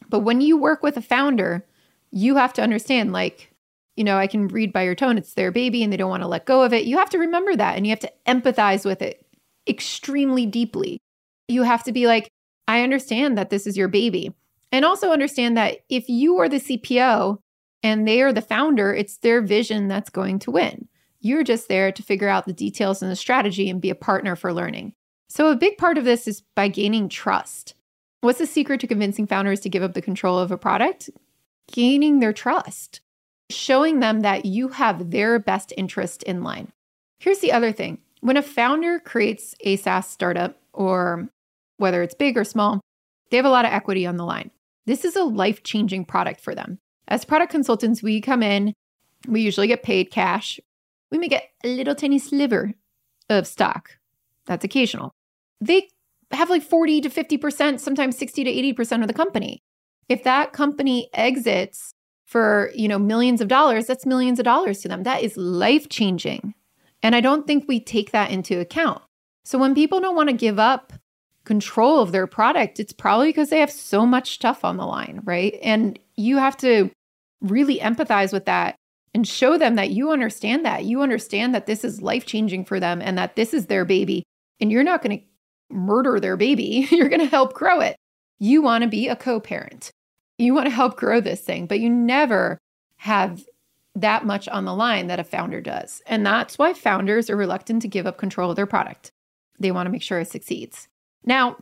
But 0.10 0.20
when 0.20 0.42
you 0.42 0.58
work 0.58 0.84
with 0.84 0.98
a 0.98 1.02
founder, 1.02 1.66
you 2.12 2.36
have 2.36 2.54
to 2.54 2.62
understand 2.62 3.12
like 3.12 3.52
you 3.96 4.04
know, 4.04 4.18
I 4.18 4.28
can 4.28 4.48
read 4.48 4.72
by 4.72 4.84
your 4.84 4.96
tone, 4.96 5.18
it's 5.18 5.34
their 5.34 5.52
baby 5.52 5.84
and 5.84 5.92
they 5.92 5.98
don't 5.98 6.10
want 6.10 6.24
to 6.24 6.28
let 6.28 6.46
go 6.46 6.64
of 6.64 6.74
it. 6.74 6.86
You 6.86 6.98
have 6.98 7.10
to 7.12 7.20
remember 7.20 7.56
that 7.56 7.76
and 7.76 7.86
you 7.86 7.92
have 7.92 8.00
to 8.00 8.12
empathize 8.26 8.86
with 8.86 9.02
it 9.02 9.26
extremely 9.68 10.46
deeply. 10.46 11.00
You 11.48 11.64
have 11.64 11.84
to 11.84 11.92
be 11.92 12.08
like, 12.08 12.30
I 12.68 12.82
understand 12.82 13.38
that 13.38 13.50
this 13.50 13.68
is 13.68 13.78
your 13.78 13.90
baby. 13.90 14.34
And 14.72 14.86
also 14.86 15.12
understand 15.12 15.58
that 15.58 15.80
if 15.90 16.08
you 16.08 16.40
are 16.40 16.50
the 16.50 16.58
CPO 16.58 17.40
and 17.84 18.08
they 18.08 18.22
are 18.22 18.34
the 18.34 18.42
founder, 18.42 18.94
it's 18.94 19.18
their 19.18 19.42
vision 19.42 19.88
that's 19.88 20.10
going 20.10 20.40
to 20.40 20.52
win. 20.52 20.88
You're 21.20 21.44
just 21.44 21.68
there 21.68 21.92
to 21.92 22.04
figure 22.04 22.30
out 22.30 22.46
the 22.46 22.54
details 22.54 23.02
and 23.02 23.12
the 23.12 23.16
strategy 23.16 23.70
and 23.70 23.82
be 23.82 23.90
a 23.90 23.96
partner 23.96 24.36
for 24.36 24.54
learning. 24.54 24.94
So, 25.30 25.50
a 25.50 25.56
big 25.56 25.78
part 25.78 25.98
of 25.98 26.04
this 26.04 26.28
is 26.28 26.42
by 26.56 26.68
gaining 26.68 27.10
trust. 27.10 27.76
What's 28.22 28.40
the 28.40 28.48
secret 28.48 28.80
to 28.82 28.88
convincing 28.88 29.28
founders 29.28 29.60
to 29.62 29.70
give 29.70 29.84
up 29.84 29.94
the 29.94 30.02
control 30.02 30.40
of 30.40 30.52
a 30.52 30.58
product? 30.58 31.10
Gaining 31.72 32.20
their 32.20 32.34
trust 32.34 33.02
showing 33.52 34.00
them 34.00 34.22
that 34.22 34.46
you 34.46 34.70
have 34.70 35.12
their 35.12 35.38
best 35.38 35.74
interest 35.78 36.24
in 36.24 36.44
line. 36.44 36.72
Here's 37.20 37.40
the 37.40 37.52
other 37.52 37.72
thing 37.72 38.00
when 38.22 38.38
a 38.38 38.42
founder 38.42 39.00
creates 39.00 39.56
a 39.62 39.76
SaaS 39.76 40.08
startup, 40.08 40.58
or 40.74 41.30
whether 41.78 42.02
it's 42.02 42.16
big 42.16 42.38
or 42.38 42.44
small, 42.44 42.82
they 43.30 43.38
have 43.38 43.46
a 43.46 43.50
lot 43.50 43.66
of 43.66 43.72
equity 43.72 44.06
on 44.06 44.18
the 44.18 44.26
line. 44.26 44.52
This 44.86 45.06
is 45.06 45.16
a 45.16 45.24
life 45.24 45.64
changing 45.64 46.06
product 46.06 46.42
for 46.42 46.56
them. 46.56 46.80
As 47.08 47.26
product 47.26 47.52
consultants, 47.52 48.02
we 48.02 48.22
come 48.22 48.42
in, 48.42 48.74
we 49.28 49.42
usually 49.42 49.68
get 49.68 49.84
paid 49.84 50.12
cash. 50.12 50.60
We 51.12 51.18
may 51.18 51.28
get 51.28 51.50
a 51.64 51.76
little 51.76 51.96
tiny 51.96 52.20
sliver 52.20 52.74
of 53.30 53.46
stock. 53.48 53.98
That's 54.46 54.66
occasional. 54.66 55.14
They 55.60 55.90
have 56.32 56.50
like 56.50 56.64
40 56.64 57.02
to 57.02 57.10
50%, 57.10 57.80
sometimes 57.80 58.18
60 58.18 58.44
to 58.46 58.52
80% 58.84 59.02
of 59.02 59.08
the 59.08 59.14
company. 59.14 59.62
If 60.10 60.24
that 60.24 60.54
company 60.54 61.10
exits 61.14 61.94
for, 62.26 62.72
you 62.74 62.88
know, 62.88 62.98
millions 62.98 63.42
of 63.42 63.50
dollars, 63.50 63.86
that's 63.86 64.06
millions 64.06 64.40
of 64.40 64.46
dollars 64.46 64.80
to 64.82 64.88
them. 64.88 65.04
That 65.04 65.22
is 65.22 65.38
life-changing. 65.38 66.54
And 67.04 67.16
I 67.16 67.22
don't 67.22 67.46
think 67.46 67.66
we 67.68 67.80
take 67.80 68.12
that 68.12 68.32
into 68.32 68.60
account. 68.60 69.02
So 69.44 69.58
when 69.58 69.76
people 69.76 70.00
don't 70.00 70.16
want 70.16 70.30
to 70.30 70.36
give 70.36 70.60
up 70.60 70.94
control 71.44 72.00
of 72.00 72.12
their 72.12 72.28
product, 72.28 72.80
it's 72.80 72.94
probably 72.94 73.30
because 73.30 73.50
they 73.50 73.60
have 73.60 73.72
so 73.72 74.06
much 74.06 74.34
stuff 74.34 74.64
on 74.64 74.78
the 74.78 74.86
line, 74.86 75.22
right? 75.24 75.58
And 75.62 75.98
you 76.16 76.38
have 76.38 76.58
to 76.58 76.92
really 77.42 77.80
empathize 77.80 78.32
with 78.32 78.46
that 78.46 78.76
and 79.14 79.28
show 79.28 79.58
them 79.58 79.76
that 79.76 79.90
you 79.90 80.12
understand 80.12 80.66
that. 80.66 80.86
You 80.86 81.02
understand 81.02 81.54
that 81.56 81.66
this 81.66 81.84
is 81.84 82.02
life 82.02 82.26
changing 82.26 82.66
for 82.66 82.80
them 82.80 83.02
and 83.02 83.18
that 83.18 83.36
this 83.36 83.54
is 83.54 83.66
their 83.66 83.86
baby. 83.86 84.24
And 84.60 84.72
you're 84.72 84.84
not 84.84 85.02
going 85.02 85.20
to 85.20 85.26
murder 85.76 86.20
their 86.20 86.38
baby, 86.38 86.88
you're 86.92 87.10
going 87.10 87.22
to 87.22 87.26
help 87.26 87.54
grow 87.54 87.80
it. 87.80 87.96
You 88.40 88.62
want 88.62 88.84
to 88.84 88.90
be 88.90 89.08
a 89.08 89.16
co 89.16 89.40
parent. 89.40 89.92
You 90.38 90.54
want 90.54 90.66
to 90.66 90.74
help 90.74 90.98
grow 90.98 91.22
this 91.22 91.42
thing, 91.42 91.68
but 91.68 91.80
you 91.80 91.90
never 91.90 92.58
have 92.98 93.44
that 93.96 94.26
much 94.26 94.48
on 94.48 94.66
the 94.66 94.74
line 94.74 95.08
that 95.08 95.20
a 95.20 95.24
founder 95.24 95.62
does. 95.62 96.02
And 96.08 96.26
that's 96.26 96.58
why 96.58 96.74
founders 96.74 97.30
are 97.30 97.36
reluctant 97.36 97.82
to 97.82 97.88
give 97.88 98.08
up 98.08 98.18
control 98.18 98.50
of 98.50 98.56
their 98.56 98.66
product. 98.66 99.12
They 99.60 99.72
want 99.72 99.86
to 99.88 99.92
make 99.92 100.02
sure 100.02 100.20
it 100.20 100.30
succeeds. 100.30 100.88
Now, 101.24 101.58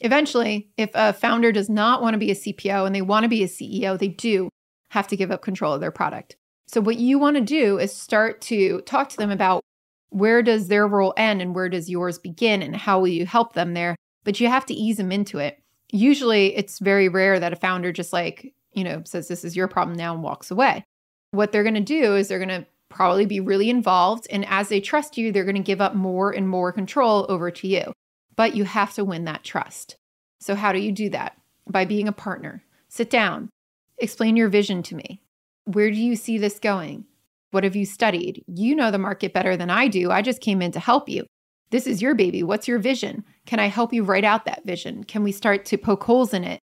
eventually, 0.00 0.70
if 0.76 0.90
a 0.94 1.12
founder 1.12 1.52
does 1.52 1.68
not 1.68 2.02
want 2.02 2.14
to 2.14 2.18
be 2.18 2.30
a 2.30 2.34
CPO 2.34 2.86
and 2.86 2.94
they 2.94 3.02
want 3.02 3.24
to 3.24 3.28
be 3.28 3.42
a 3.42 3.48
CEO, 3.48 3.98
they 3.98 4.08
do 4.08 4.48
have 4.90 5.08
to 5.08 5.16
give 5.16 5.30
up 5.30 5.42
control 5.42 5.72
of 5.72 5.80
their 5.80 5.90
product. 5.90 6.36
So 6.66 6.80
what 6.80 6.98
you 6.98 7.18
want 7.18 7.36
to 7.36 7.42
do 7.42 7.78
is 7.78 7.92
start 7.92 8.40
to 8.42 8.80
talk 8.82 9.08
to 9.10 9.16
them 9.16 9.30
about 9.30 9.62
where 10.10 10.42
does 10.42 10.68
their 10.68 10.86
role 10.86 11.14
end 11.16 11.40
and 11.40 11.54
where 11.54 11.68
does 11.68 11.90
yours 11.90 12.18
begin 12.18 12.62
and 12.62 12.76
how 12.76 13.00
will 13.00 13.08
you 13.08 13.26
help 13.26 13.54
them 13.54 13.74
there? 13.74 13.96
But 14.24 14.40
you 14.40 14.48
have 14.48 14.66
to 14.66 14.74
ease 14.74 14.96
them 14.96 15.12
into 15.12 15.38
it. 15.38 15.60
Usually 15.90 16.56
it's 16.56 16.78
very 16.78 17.08
rare 17.08 17.40
that 17.40 17.52
a 17.52 17.56
founder 17.56 17.92
just 17.92 18.12
like, 18.12 18.52
you 18.72 18.84
know, 18.84 19.02
says 19.04 19.28
this 19.28 19.44
is 19.44 19.56
your 19.56 19.68
problem 19.68 19.96
now 19.96 20.14
and 20.14 20.22
walks 20.22 20.50
away. 20.50 20.84
What 21.32 21.52
they're 21.52 21.64
going 21.64 21.74
to 21.74 21.80
do 21.80 22.16
is 22.16 22.28
they're 22.28 22.38
going 22.38 22.48
to 22.48 22.66
probably 22.88 23.26
be 23.26 23.40
really 23.40 23.70
involved 23.70 24.26
and 24.30 24.44
as 24.46 24.68
they 24.68 24.80
trust 24.80 25.16
you, 25.16 25.32
they're 25.32 25.44
going 25.44 25.56
to 25.56 25.62
give 25.62 25.80
up 25.80 25.94
more 25.94 26.30
and 26.30 26.48
more 26.48 26.72
control 26.72 27.26
over 27.28 27.50
to 27.50 27.68
you. 27.68 27.92
But 28.40 28.56
you 28.56 28.64
have 28.64 28.94
to 28.94 29.04
win 29.04 29.26
that 29.26 29.44
trust. 29.44 29.96
So 30.40 30.54
how 30.54 30.72
do 30.72 30.78
you 30.78 30.92
do 30.92 31.10
that? 31.10 31.36
By 31.68 31.84
being 31.84 32.08
a 32.08 32.12
partner. 32.12 32.64
Sit 32.88 33.10
down. 33.10 33.50
Explain 33.98 34.34
your 34.34 34.48
vision 34.48 34.82
to 34.84 34.94
me. 34.94 35.20
Where 35.66 35.90
do 35.90 35.98
you 35.98 36.16
see 36.16 36.38
this 36.38 36.58
going? 36.58 37.04
What 37.50 37.64
have 37.64 37.76
you 37.76 37.84
studied? 37.84 38.42
You 38.46 38.74
know 38.74 38.90
the 38.90 38.96
market 38.96 39.34
better 39.34 39.58
than 39.58 39.68
I 39.68 39.88
do. 39.88 40.10
I 40.10 40.22
just 40.22 40.40
came 40.40 40.62
in 40.62 40.72
to 40.72 40.80
help 40.80 41.06
you. 41.06 41.26
This 41.68 41.86
is 41.86 42.00
your 42.00 42.14
baby. 42.14 42.42
What's 42.42 42.66
your 42.66 42.78
vision? 42.78 43.24
Can 43.44 43.60
I 43.60 43.66
help 43.66 43.92
you 43.92 44.04
write 44.04 44.24
out 44.24 44.46
that 44.46 44.64
vision? 44.64 45.04
Can 45.04 45.22
we 45.22 45.32
start 45.32 45.66
to 45.66 45.76
poke 45.76 46.04
holes 46.04 46.32
in 46.32 46.42
it 46.42 46.60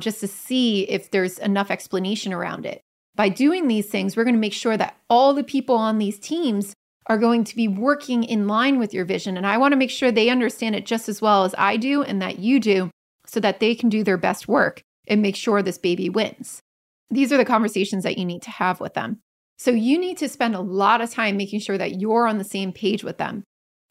just 0.00 0.18
to 0.22 0.26
see 0.26 0.82
if 0.88 1.12
there's 1.12 1.38
enough 1.38 1.70
explanation 1.70 2.32
around 2.32 2.66
it? 2.66 2.80
By 3.14 3.28
doing 3.28 3.68
these 3.68 3.86
things, 3.86 4.16
we're 4.16 4.24
going 4.24 4.34
to 4.34 4.40
make 4.40 4.52
sure 4.52 4.76
that 4.76 4.96
all 5.08 5.32
the 5.32 5.44
people 5.44 5.76
on 5.76 5.98
these 5.98 6.18
teams 6.18 6.74
are 7.06 7.18
going 7.18 7.44
to 7.44 7.56
be 7.56 7.68
working 7.68 8.24
in 8.24 8.46
line 8.46 8.78
with 8.78 8.94
your 8.94 9.04
vision. 9.04 9.36
And 9.36 9.46
I 9.46 9.58
want 9.58 9.72
to 9.72 9.76
make 9.76 9.90
sure 9.90 10.12
they 10.12 10.30
understand 10.30 10.74
it 10.74 10.86
just 10.86 11.08
as 11.08 11.20
well 11.20 11.44
as 11.44 11.54
I 11.58 11.76
do 11.76 12.02
and 12.02 12.20
that 12.22 12.38
you 12.38 12.60
do 12.60 12.90
so 13.26 13.40
that 13.40 13.60
they 13.60 13.74
can 13.74 13.88
do 13.88 14.04
their 14.04 14.16
best 14.16 14.48
work 14.48 14.82
and 15.08 15.22
make 15.22 15.36
sure 15.36 15.62
this 15.62 15.78
baby 15.78 16.08
wins. 16.08 16.60
These 17.10 17.32
are 17.32 17.36
the 17.36 17.44
conversations 17.44 18.04
that 18.04 18.18
you 18.18 18.24
need 18.24 18.42
to 18.42 18.50
have 18.50 18.80
with 18.80 18.94
them. 18.94 19.18
So 19.58 19.70
you 19.72 19.98
need 19.98 20.18
to 20.18 20.28
spend 20.28 20.54
a 20.54 20.60
lot 20.60 21.00
of 21.00 21.10
time 21.10 21.36
making 21.36 21.60
sure 21.60 21.76
that 21.76 22.00
you're 22.00 22.26
on 22.26 22.38
the 22.38 22.44
same 22.44 22.72
page 22.72 23.04
with 23.04 23.18
them. 23.18 23.44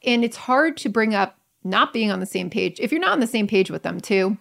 And 0.03 0.23
it's 0.23 0.37
hard 0.37 0.77
to 0.77 0.89
bring 0.89 1.13
up 1.13 1.37
not 1.63 1.93
being 1.93 2.09
on 2.09 2.19
the 2.19 2.25
same 2.25 2.49
page 2.49 2.79
if 2.79 2.91
you're 2.91 3.01
not 3.01 3.11
on 3.11 3.19
the 3.19 3.27
same 3.27 3.47
page 3.47 3.69
with 3.69 3.83
them 3.83 3.99
too. 3.99 4.37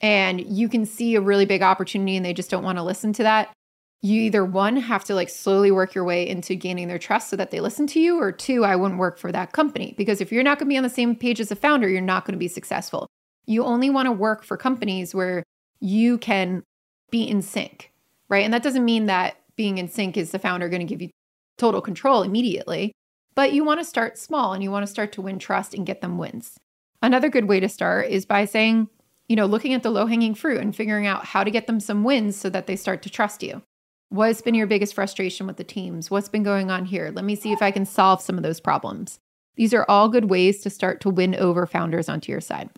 And 0.00 0.40
you 0.40 0.68
can 0.68 0.86
see 0.86 1.14
a 1.14 1.20
really 1.20 1.44
big 1.44 1.62
opportunity 1.62 2.16
and 2.16 2.24
they 2.24 2.32
just 2.32 2.50
don't 2.50 2.64
want 2.64 2.78
to 2.78 2.84
listen 2.84 3.12
to 3.14 3.24
that. 3.24 3.52
You 4.02 4.22
either 4.22 4.44
one 4.44 4.76
have 4.76 5.04
to 5.04 5.14
like 5.14 5.28
slowly 5.28 5.70
work 5.70 5.94
your 5.94 6.04
way 6.04 6.26
into 6.26 6.54
gaining 6.54 6.88
their 6.88 6.98
trust 6.98 7.28
so 7.28 7.36
that 7.36 7.50
they 7.50 7.60
listen 7.60 7.86
to 7.88 8.00
you, 8.00 8.18
or 8.18 8.32
two, 8.32 8.64
I 8.64 8.76
wouldn't 8.76 8.98
work 8.98 9.18
for 9.18 9.30
that 9.32 9.52
company. 9.52 9.94
Because 9.96 10.20
if 10.20 10.32
you're 10.32 10.42
not 10.42 10.58
going 10.58 10.68
to 10.68 10.72
be 10.72 10.76
on 10.76 10.82
the 10.82 10.88
same 10.88 11.14
page 11.14 11.40
as 11.40 11.50
a 11.50 11.56
founder, 11.56 11.88
you're 11.88 12.00
not 12.00 12.24
going 12.24 12.32
to 12.32 12.38
be 12.38 12.48
successful. 12.48 13.06
You 13.46 13.64
only 13.64 13.90
want 13.90 14.06
to 14.06 14.12
work 14.12 14.42
for 14.42 14.56
companies 14.56 15.14
where 15.14 15.42
you 15.80 16.18
can 16.18 16.62
be 17.10 17.24
in 17.24 17.42
sync 17.42 17.90
right? 18.30 18.44
And 18.44 18.54
that 18.54 18.62
doesn't 18.62 18.84
mean 18.84 19.06
that 19.06 19.36
being 19.56 19.76
in 19.76 19.88
sync 19.88 20.16
is 20.16 20.30
the 20.30 20.38
founder 20.38 20.70
going 20.70 20.80
to 20.80 20.86
give 20.86 21.02
you 21.02 21.10
total 21.58 21.82
control 21.82 22.22
immediately, 22.22 22.92
but 23.34 23.52
you 23.52 23.62
want 23.62 23.80
to 23.80 23.84
start 23.84 24.16
small 24.16 24.54
and 24.54 24.62
you 24.62 24.70
want 24.70 24.86
to 24.86 24.90
start 24.90 25.12
to 25.12 25.20
win 25.20 25.38
trust 25.38 25.74
and 25.74 25.84
get 25.84 26.00
them 26.00 26.16
wins. 26.16 26.56
Another 27.02 27.28
good 27.28 27.46
way 27.46 27.60
to 27.60 27.68
start 27.68 28.08
is 28.08 28.24
by 28.24 28.46
saying, 28.46 28.88
you 29.28 29.36
know, 29.36 29.46
looking 29.46 29.74
at 29.74 29.82
the 29.82 29.90
low 29.90 30.06
hanging 30.06 30.34
fruit 30.34 30.60
and 30.60 30.74
figuring 30.74 31.06
out 31.06 31.26
how 31.26 31.44
to 31.44 31.50
get 31.50 31.66
them 31.66 31.80
some 31.80 32.04
wins 32.04 32.36
so 32.36 32.48
that 32.48 32.66
they 32.66 32.76
start 32.76 33.02
to 33.02 33.10
trust 33.10 33.42
you. 33.42 33.62
What's 34.10 34.42
been 34.42 34.56
your 34.56 34.66
biggest 34.66 34.94
frustration 34.94 35.46
with 35.46 35.56
the 35.56 35.62
teams? 35.62 36.10
What's 36.10 36.28
been 36.28 36.42
going 36.42 36.68
on 36.68 36.84
here? 36.84 37.12
Let 37.14 37.24
me 37.24 37.36
see 37.36 37.52
if 37.52 37.62
I 37.62 37.70
can 37.70 37.86
solve 37.86 38.20
some 38.20 38.36
of 38.36 38.42
those 38.42 38.58
problems. 38.58 39.20
These 39.54 39.72
are 39.72 39.86
all 39.88 40.08
good 40.08 40.28
ways 40.28 40.62
to 40.62 40.70
start 40.70 41.00
to 41.02 41.10
win 41.10 41.36
over 41.36 41.64
founders 41.64 42.08
onto 42.08 42.32
your 42.32 42.40
side. 42.40 42.70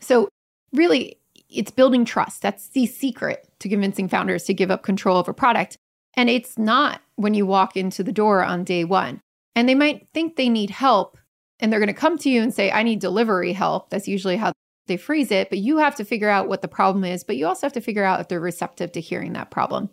So, 0.00 0.28
really, 0.72 1.18
it's 1.48 1.70
building 1.70 2.04
trust. 2.04 2.42
That's 2.42 2.68
the 2.68 2.84
secret 2.84 3.48
to 3.60 3.70
convincing 3.70 4.06
founders 4.06 4.44
to 4.44 4.54
give 4.54 4.70
up 4.70 4.82
control 4.82 5.18
of 5.18 5.28
a 5.28 5.32
product. 5.32 5.78
And 6.14 6.28
it's 6.28 6.58
not 6.58 7.00
when 7.14 7.32
you 7.32 7.46
walk 7.46 7.74
into 7.74 8.02
the 8.02 8.12
door 8.12 8.44
on 8.44 8.62
day 8.62 8.84
one. 8.84 9.20
And 9.54 9.66
they 9.66 9.74
might 9.74 10.08
think 10.12 10.36
they 10.36 10.50
need 10.50 10.68
help 10.68 11.16
and 11.58 11.72
they're 11.72 11.80
going 11.80 11.86
to 11.86 11.94
come 11.94 12.18
to 12.18 12.28
you 12.28 12.42
and 12.42 12.52
say, 12.52 12.70
I 12.70 12.82
need 12.82 13.00
delivery 13.00 13.54
help. 13.54 13.88
That's 13.88 14.08
usually 14.08 14.36
how 14.36 14.52
they 14.88 14.98
phrase 14.98 15.30
it. 15.30 15.48
But 15.48 15.58
you 15.58 15.78
have 15.78 15.94
to 15.96 16.04
figure 16.04 16.28
out 16.28 16.48
what 16.48 16.60
the 16.60 16.68
problem 16.68 17.04
is, 17.04 17.24
but 17.24 17.36
you 17.36 17.46
also 17.46 17.66
have 17.66 17.72
to 17.72 17.80
figure 17.80 18.04
out 18.04 18.20
if 18.20 18.28
they're 18.28 18.40
receptive 18.40 18.92
to 18.92 19.00
hearing 19.00 19.32
that 19.32 19.50
problem. 19.50 19.88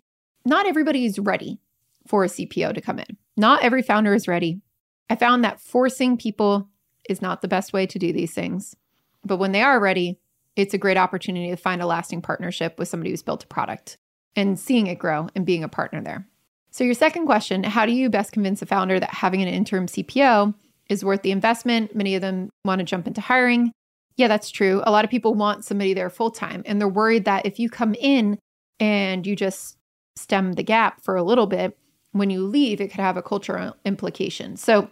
Not 0.46 0.66
everybody 0.66 1.06
is 1.06 1.20
ready 1.20 1.60
for 2.08 2.24
a 2.24 2.28
CPO 2.28 2.74
to 2.74 2.82
come 2.82 3.00
in. 3.00 3.18
Not 3.38 3.64
every 3.64 3.82
founder 3.82 4.14
is 4.14 4.28
ready. 4.28 4.62
I 5.10 5.16
found 5.16 5.44
that 5.44 5.62
forcing 5.62 6.18
people 6.18 6.70
is 7.10 7.22
not 7.22 7.42
the 7.42 7.48
best 7.48 7.74
way 7.74 7.86
to 7.86 8.00
do 8.00 8.12
these 8.12 8.34
things. 8.34 8.76
But 9.24 9.38
when 9.38 9.52
they 9.52 9.62
are 9.62 9.80
ready, 9.80 10.20
it's 10.56 10.74
a 10.74 10.78
great 10.78 10.98
opportunity 10.98 11.50
to 11.50 11.56
find 11.56 11.82
a 11.82 11.86
lasting 11.86 12.22
partnership 12.22 12.78
with 12.78 12.88
somebody 12.88 13.10
who's 13.12 13.24
built 13.24 13.44
a 13.44 13.48
product 13.48 13.98
and 14.36 14.60
seeing 14.60 14.88
it 14.88 15.00
grow 15.00 15.30
and 15.36 15.46
being 15.46 15.64
a 15.64 15.70
partner 15.70 16.02
there. 16.02 16.28
So, 16.72 16.84
your 16.84 16.94
second 16.94 17.26
question 17.26 17.64
how 17.64 17.86
do 17.86 17.92
you 17.92 18.10
best 18.10 18.32
convince 18.32 18.62
a 18.62 18.66
founder 18.66 19.00
that 19.00 19.14
having 19.14 19.42
an 19.42 19.48
interim 19.48 19.88
CPO 19.88 20.54
is 20.90 21.06
worth 21.06 21.22
the 21.22 21.32
investment? 21.32 21.96
Many 21.96 22.16
of 22.16 22.22
them 22.22 22.50
want 22.66 22.80
to 22.80 22.86
jump 22.86 23.08
into 23.08 23.22
hiring. 23.22 23.72
Yeah, 24.18 24.28
that's 24.28 24.52
true. 24.52 24.82
A 24.86 24.92
lot 24.92 25.06
of 25.06 25.12
people 25.12 25.34
want 25.34 25.66
somebody 25.66 25.94
there 25.94 26.10
full 26.10 26.32
time, 26.32 26.64
and 26.66 26.80
they're 26.80 26.88
worried 26.88 27.26
that 27.26 27.46
if 27.46 27.60
you 27.60 27.70
come 27.70 27.96
in 27.96 28.38
and 28.80 29.26
you 29.26 29.36
just 29.36 29.78
stem 30.16 30.54
the 30.54 30.64
gap 30.64 31.02
for 31.02 31.16
a 31.16 31.24
little 31.24 31.48
bit, 31.48 31.78
when 32.12 32.30
you 32.30 32.46
leave, 32.46 32.80
it 32.80 32.90
could 32.90 33.00
have 33.00 33.18
a 33.18 33.24
cultural 33.24 33.76
implication. 33.86 34.56
So, 34.58 34.90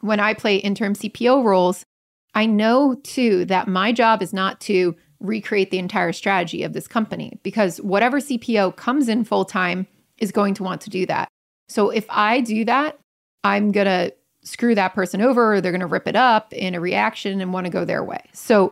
when 0.00 0.20
I 0.20 0.34
play 0.34 0.56
interim 0.56 0.94
CPO 0.94 1.44
roles, 1.44 1.84
I 2.34 2.46
know 2.46 2.94
too 3.02 3.44
that 3.46 3.68
my 3.68 3.92
job 3.92 4.22
is 4.22 4.32
not 4.32 4.60
to 4.62 4.96
recreate 5.20 5.70
the 5.70 5.78
entire 5.78 6.12
strategy 6.12 6.62
of 6.62 6.72
this 6.72 6.88
company 6.88 7.38
because 7.42 7.80
whatever 7.82 8.18
CPO 8.18 8.76
comes 8.76 9.08
in 9.08 9.24
full 9.24 9.44
time 9.44 9.86
is 10.18 10.32
going 10.32 10.54
to 10.54 10.62
want 10.62 10.80
to 10.82 10.90
do 10.90 11.04
that. 11.06 11.28
So 11.68 11.90
if 11.90 12.06
I 12.08 12.40
do 12.40 12.64
that, 12.64 12.98
I'm 13.44 13.72
going 13.72 13.86
to 13.86 14.14
screw 14.42 14.74
that 14.74 14.94
person 14.94 15.20
over 15.20 15.54
or 15.54 15.60
they're 15.60 15.72
going 15.72 15.80
to 15.80 15.86
rip 15.86 16.08
it 16.08 16.16
up 16.16 16.52
in 16.52 16.74
a 16.74 16.80
reaction 16.80 17.40
and 17.40 17.52
want 17.52 17.66
to 17.66 17.70
go 17.70 17.84
their 17.84 18.02
way. 18.02 18.22
So 18.32 18.70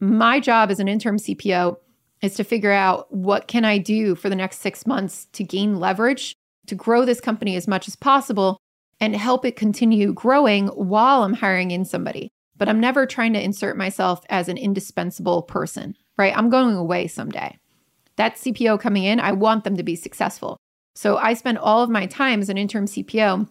my 0.00 0.40
job 0.40 0.70
as 0.70 0.80
an 0.80 0.88
interim 0.88 1.18
CPO 1.18 1.76
is 2.22 2.34
to 2.34 2.44
figure 2.44 2.72
out 2.72 3.12
what 3.12 3.48
can 3.48 3.64
I 3.64 3.78
do 3.78 4.14
for 4.14 4.28
the 4.28 4.36
next 4.36 4.58
6 4.60 4.86
months 4.86 5.26
to 5.32 5.44
gain 5.44 5.80
leverage 5.80 6.34
to 6.66 6.74
grow 6.74 7.04
this 7.04 7.20
company 7.20 7.56
as 7.56 7.66
much 7.66 7.88
as 7.88 7.96
possible 7.96 8.58
and 9.00 9.16
help 9.16 9.44
it 9.44 9.56
continue 9.56 10.12
growing 10.12 10.68
while 10.68 11.22
I'm 11.22 11.34
hiring 11.34 11.70
in 11.70 11.84
somebody 11.84 12.30
but 12.60 12.68
I'm 12.68 12.78
never 12.78 13.06
trying 13.06 13.32
to 13.32 13.42
insert 13.42 13.78
myself 13.78 14.22
as 14.28 14.46
an 14.48 14.58
indispensable 14.58 15.42
person, 15.42 15.96
right? 16.18 16.36
I'm 16.36 16.50
going 16.50 16.76
away 16.76 17.06
someday. 17.06 17.56
That 18.16 18.36
CPO 18.36 18.78
coming 18.78 19.04
in, 19.04 19.18
I 19.18 19.32
want 19.32 19.64
them 19.64 19.78
to 19.78 19.82
be 19.82 19.96
successful. 19.96 20.58
So 20.94 21.16
I 21.16 21.32
spend 21.32 21.56
all 21.56 21.82
of 21.82 21.88
my 21.88 22.04
time 22.04 22.42
as 22.42 22.50
an 22.50 22.58
interim 22.58 22.84
CPO 22.84 23.48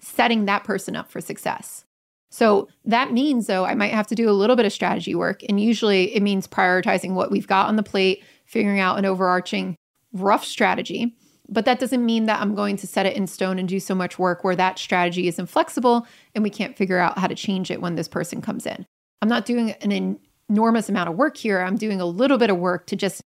setting 0.00 0.44
that 0.44 0.62
person 0.62 0.94
up 0.94 1.10
for 1.10 1.20
success. 1.20 1.84
So 2.34 2.66
that 2.84 3.12
means, 3.12 3.46
though, 3.46 3.64
I 3.64 3.76
might 3.76 3.92
have 3.92 4.08
to 4.08 4.16
do 4.16 4.28
a 4.28 4.32
little 4.32 4.56
bit 4.56 4.66
of 4.66 4.72
strategy 4.72 5.14
work. 5.14 5.44
And 5.48 5.60
usually 5.60 6.12
it 6.16 6.20
means 6.20 6.48
prioritizing 6.48 7.12
what 7.12 7.30
we've 7.30 7.46
got 7.46 7.68
on 7.68 7.76
the 7.76 7.84
plate, 7.84 8.24
figuring 8.44 8.80
out 8.80 8.98
an 8.98 9.04
overarching 9.04 9.76
rough 10.12 10.44
strategy. 10.44 11.14
But 11.48 11.64
that 11.66 11.78
doesn't 11.78 12.04
mean 12.04 12.26
that 12.26 12.40
I'm 12.40 12.56
going 12.56 12.76
to 12.78 12.88
set 12.88 13.06
it 13.06 13.16
in 13.16 13.28
stone 13.28 13.60
and 13.60 13.68
do 13.68 13.78
so 13.78 13.94
much 13.94 14.18
work 14.18 14.42
where 14.42 14.56
that 14.56 14.80
strategy 14.80 15.28
is 15.28 15.38
inflexible 15.38 16.08
and 16.34 16.42
we 16.42 16.50
can't 16.50 16.76
figure 16.76 16.98
out 16.98 17.18
how 17.18 17.28
to 17.28 17.36
change 17.36 17.70
it 17.70 17.80
when 17.80 17.94
this 17.94 18.08
person 18.08 18.42
comes 18.42 18.66
in. 18.66 18.84
I'm 19.22 19.28
not 19.28 19.46
doing 19.46 19.70
an 19.70 20.18
enormous 20.50 20.88
amount 20.88 21.10
of 21.10 21.14
work 21.14 21.36
here. 21.36 21.60
I'm 21.60 21.76
doing 21.76 22.00
a 22.00 22.04
little 22.04 22.36
bit 22.36 22.50
of 22.50 22.58
work 22.58 22.88
to 22.88 22.96
just 22.96 23.22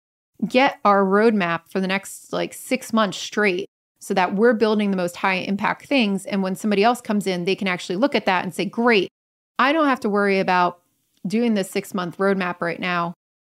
get 0.49 0.81
our 0.85 1.05
roadmap 1.05 1.71
for 1.71 1.81
the 1.81 1.87
next 1.87 2.33
like 2.33 2.53
six 2.53 2.93
months 2.93 3.19
straight 3.19 3.71
so 4.07 4.15
that 4.15 4.37
we're 4.37 4.53
building 4.53 4.93
the 4.93 4.97
most 4.97 5.17
high 5.17 5.35
impact 5.35 5.87
things. 5.87 6.27
And 6.27 6.41
when 6.41 6.55
somebody 6.55 6.85
else 6.85 7.01
comes 7.01 7.27
in, 7.27 7.45
they 7.45 7.57
can 7.57 7.67
actually 7.67 7.97
look 7.97 8.15
at 8.15 8.25
that 8.27 8.45
and 8.45 8.55
say, 8.55 8.65
great, 8.65 9.11
I 9.59 9.73
don't 9.73 9.89
have 9.89 9.99
to 9.99 10.09
worry 10.09 10.39
about 10.39 10.81
doing 11.27 11.55
this 11.55 11.69
six 11.69 11.93
month 11.93 12.17
roadmap 12.19 12.61
right 12.61 12.79
now. 12.79 13.15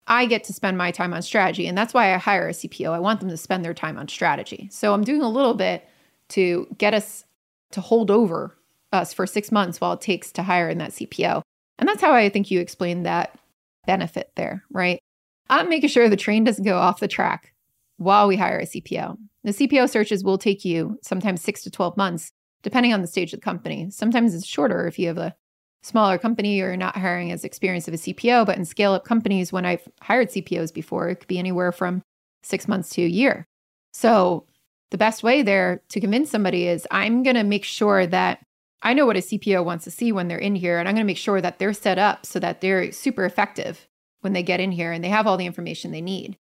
I 0.07 0.25
get 0.25 0.43
to 0.45 0.53
spend 0.53 0.75
my 0.75 0.89
time 0.89 1.13
on 1.13 1.21
strategy. 1.21 1.67
And 1.67 1.77
that's 1.77 1.93
why 1.93 2.15
I 2.15 2.17
hire 2.17 2.47
a 2.47 2.53
CPO. 2.53 2.91
I 2.91 2.97
want 2.97 3.19
them 3.19 3.29
to 3.29 3.37
spend 3.37 3.63
their 3.63 3.75
time 3.75 3.95
on 3.95 4.07
strategy. 4.07 4.67
So 4.71 4.91
I'm 4.91 5.03
doing 5.03 5.21
a 5.21 5.29
little 5.29 5.53
bit 5.53 5.87
to 6.29 6.65
get 6.79 6.95
us 6.95 7.25
to 7.69 7.79
hold 7.79 8.09
over 8.09 8.57
us 8.91 9.13
for 9.13 9.27
six 9.27 9.51
months 9.51 9.79
while 9.79 9.93
it 9.93 10.01
takes 10.01 10.31
to 10.31 10.41
hire 10.41 10.67
in 10.67 10.79
that 10.79 10.93
CPO. 10.93 11.43
And 11.77 11.87
that's 11.87 12.01
how 12.01 12.11
I 12.11 12.27
think 12.29 12.49
you 12.49 12.59
explained 12.59 13.05
that 13.05 13.37
benefit 13.85 14.31
there, 14.35 14.63
right? 14.71 14.99
I'm 15.47 15.69
making 15.69 15.89
sure 15.89 16.09
the 16.09 16.15
train 16.15 16.43
doesn't 16.43 16.65
go 16.65 16.79
off 16.79 16.99
the 16.99 17.07
track 17.07 17.53
while 17.97 18.27
we 18.27 18.35
hire 18.35 18.57
a 18.57 18.65
CPO. 18.65 19.15
The 19.43 19.51
CPO 19.51 19.89
searches 19.89 20.23
will 20.23 20.37
take 20.37 20.65
you 20.65 20.97
sometimes 21.01 21.41
six 21.41 21.63
to 21.63 21.71
12 21.71 21.95
months, 21.95 22.31
depending 22.61 22.93
on 22.93 23.01
the 23.01 23.07
stage 23.07 23.33
of 23.33 23.39
the 23.39 23.43
company. 23.43 23.89
Sometimes 23.89 24.33
it's 24.35 24.45
shorter 24.45 24.87
if 24.87 24.99
you 24.99 25.07
have 25.07 25.17
a 25.17 25.35
smaller 25.81 26.17
company 26.17 26.59
or 26.59 26.75
not 26.75 26.97
hiring 26.97 27.31
as 27.31 27.45
experienced 27.45 27.87
of 27.87 27.93
a 27.93 27.97
CPO. 27.97 28.45
But 28.45 28.57
in 28.57 28.65
scale 28.65 28.93
up 28.93 29.05
companies, 29.05 29.53
when 29.53 29.65
I've 29.65 29.87
hired 30.01 30.29
CPOs 30.29 30.73
before, 30.73 31.09
it 31.09 31.15
could 31.15 31.27
be 31.27 31.39
anywhere 31.39 31.71
from 31.71 32.01
six 32.43 32.67
months 32.67 32.89
to 32.91 33.03
a 33.03 33.07
year. 33.07 33.45
So 33.93 34.45
the 34.91 34.97
best 34.97 35.23
way 35.23 35.41
there 35.41 35.81
to 35.89 36.01
convince 36.01 36.29
somebody 36.29 36.67
is 36.67 36.87
I'm 36.91 37.23
going 37.23 37.35
to 37.35 37.43
make 37.43 37.63
sure 37.63 38.05
that 38.07 38.39
I 38.81 38.93
know 38.93 39.05
what 39.05 39.17
a 39.17 39.21
CPO 39.21 39.63
wants 39.63 39.83
to 39.85 39.91
see 39.91 40.11
when 40.11 40.27
they're 40.27 40.37
in 40.37 40.55
here, 40.55 40.79
and 40.79 40.87
I'm 40.87 40.95
going 40.95 41.03
to 41.03 41.09
make 41.09 41.17
sure 41.17 41.41
that 41.41 41.59
they're 41.59 41.73
set 41.73 41.99
up 41.99 42.25
so 42.25 42.39
that 42.39 42.61
they're 42.61 42.91
super 42.91 43.25
effective 43.25 43.87
when 44.21 44.33
they 44.33 44.43
get 44.43 44.59
in 44.59 44.71
here 44.71 44.91
and 44.91 45.03
they 45.03 45.09
have 45.09 45.27
all 45.27 45.37
the 45.37 45.45
information 45.45 45.91
they 45.91 46.01
need. 46.01 46.37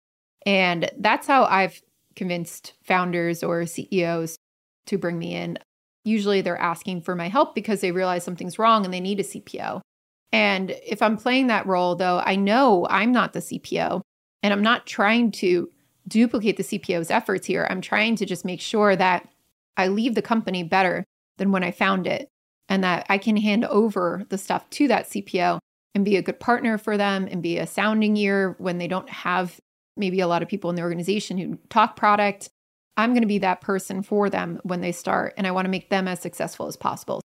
And 0.47 0.91
that's 0.99 1.27
how 1.27 1.45
I've 1.45 1.83
convinced 2.19 2.75
founders 2.83 3.43
or 3.43 3.65
CEOs 3.65 4.37
to 4.87 4.99
bring 4.99 5.19
me 5.19 5.35
in. 5.35 5.59
Usually 6.05 6.41
they're 6.41 6.61
asking 6.61 7.03
for 7.03 7.15
my 7.15 7.29
help 7.29 7.55
because 7.55 7.81
they 7.81 7.93
realize 7.93 8.25
something's 8.25 8.59
wrong 8.59 8.85
and 8.85 8.93
they 8.93 9.01
need 9.01 9.21
a 9.21 9.25
CPO. 9.25 9.81
And 10.33 10.73
if 10.85 11.01
I'm 11.01 11.17
playing 11.17 11.47
that 11.47 11.67
role, 11.67 11.95
though, 11.95 12.21
I 12.25 12.37
know 12.37 12.87
I'm 12.91 13.13
not 13.13 13.33
the 13.33 13.41
CPO 13.41 14.03
and 14.43 14.53
I'm 14.53 14.63
not 14.63 14.87
trying 14.87 15.31
to 15.33 15.71
duplicate 16.07 16.57
the 16.57 16.63
CPO's 16.63 17.11
efforts 17.11 17.47
here. 17.47 17.67
I'm 17.71 17.81
trying 17.81 18.17
to 18.17 18.27
just 18.27 18.45
make 18.45 18.61
sure 18.61 18.97
that 18.97 19.29
I 19.77 19.89
leave 19.89 20.15
the 20.15 20.23
company 20.23 20.63
better 20.63 21.05
than 21.39 21.53
when 21.53 21.63
I 21.63 21.71
found 21.71 22.07
it 22.07 22.29
and 22.69 22.83
that 22.83 23.07
I 23.09 23.19
can 23.19 23.37
hand 23.37 23.65
over 23.67 24.25
the 24.29 24.39
stuff 24.39 24.69
to 24.71 24.89
that 24.89 25.09
CPO 25.09 25.61
and 25.95 26.05
be 26.05 26.17
a 26.17 26.23
good 26.23 26.41
partner 26.41 26.79
for 26.79 26.97
them 26.97 27.29
and 27.31 27.43
be 27.43 27.59
a 27.59 27.67
sounding 27.67 28.17
ear 28.17 28.57
when 28.59 28.79
they 28.79 28.89
don't 28.89 29.09
have 29.09 29.61
maybe 29.99 30.21
a 30.21 30.27
lot 30.27 30.43
of 30.43 30.49
people 30.49 30.71
in 30.71 30.77
the 30.77 30.83
organization 30.83 31.39
who 31.39 31.59
talk 31.69 31.97
product. 31.97 32.49
I'm 32.97 33.11
going 33.11 33.23
to 33.23 33.29
be 33.29 33.39
that 33.39 33.61
person 33.61 34.03
for 34.03 34.29
them 34.29 34.61
when 34.65 34.81
they 34.81 34.93
start, 34.93 35.35
and 35.37 35.47
I 35.47 35.53
want 35.53 35.67
to 35.67 35.71
make 35.71 35.89
them 35.89 36.09
as 36.09 36.21
successful 36.21 36.67
as 36.67 36.77
possible. 36.77 37.21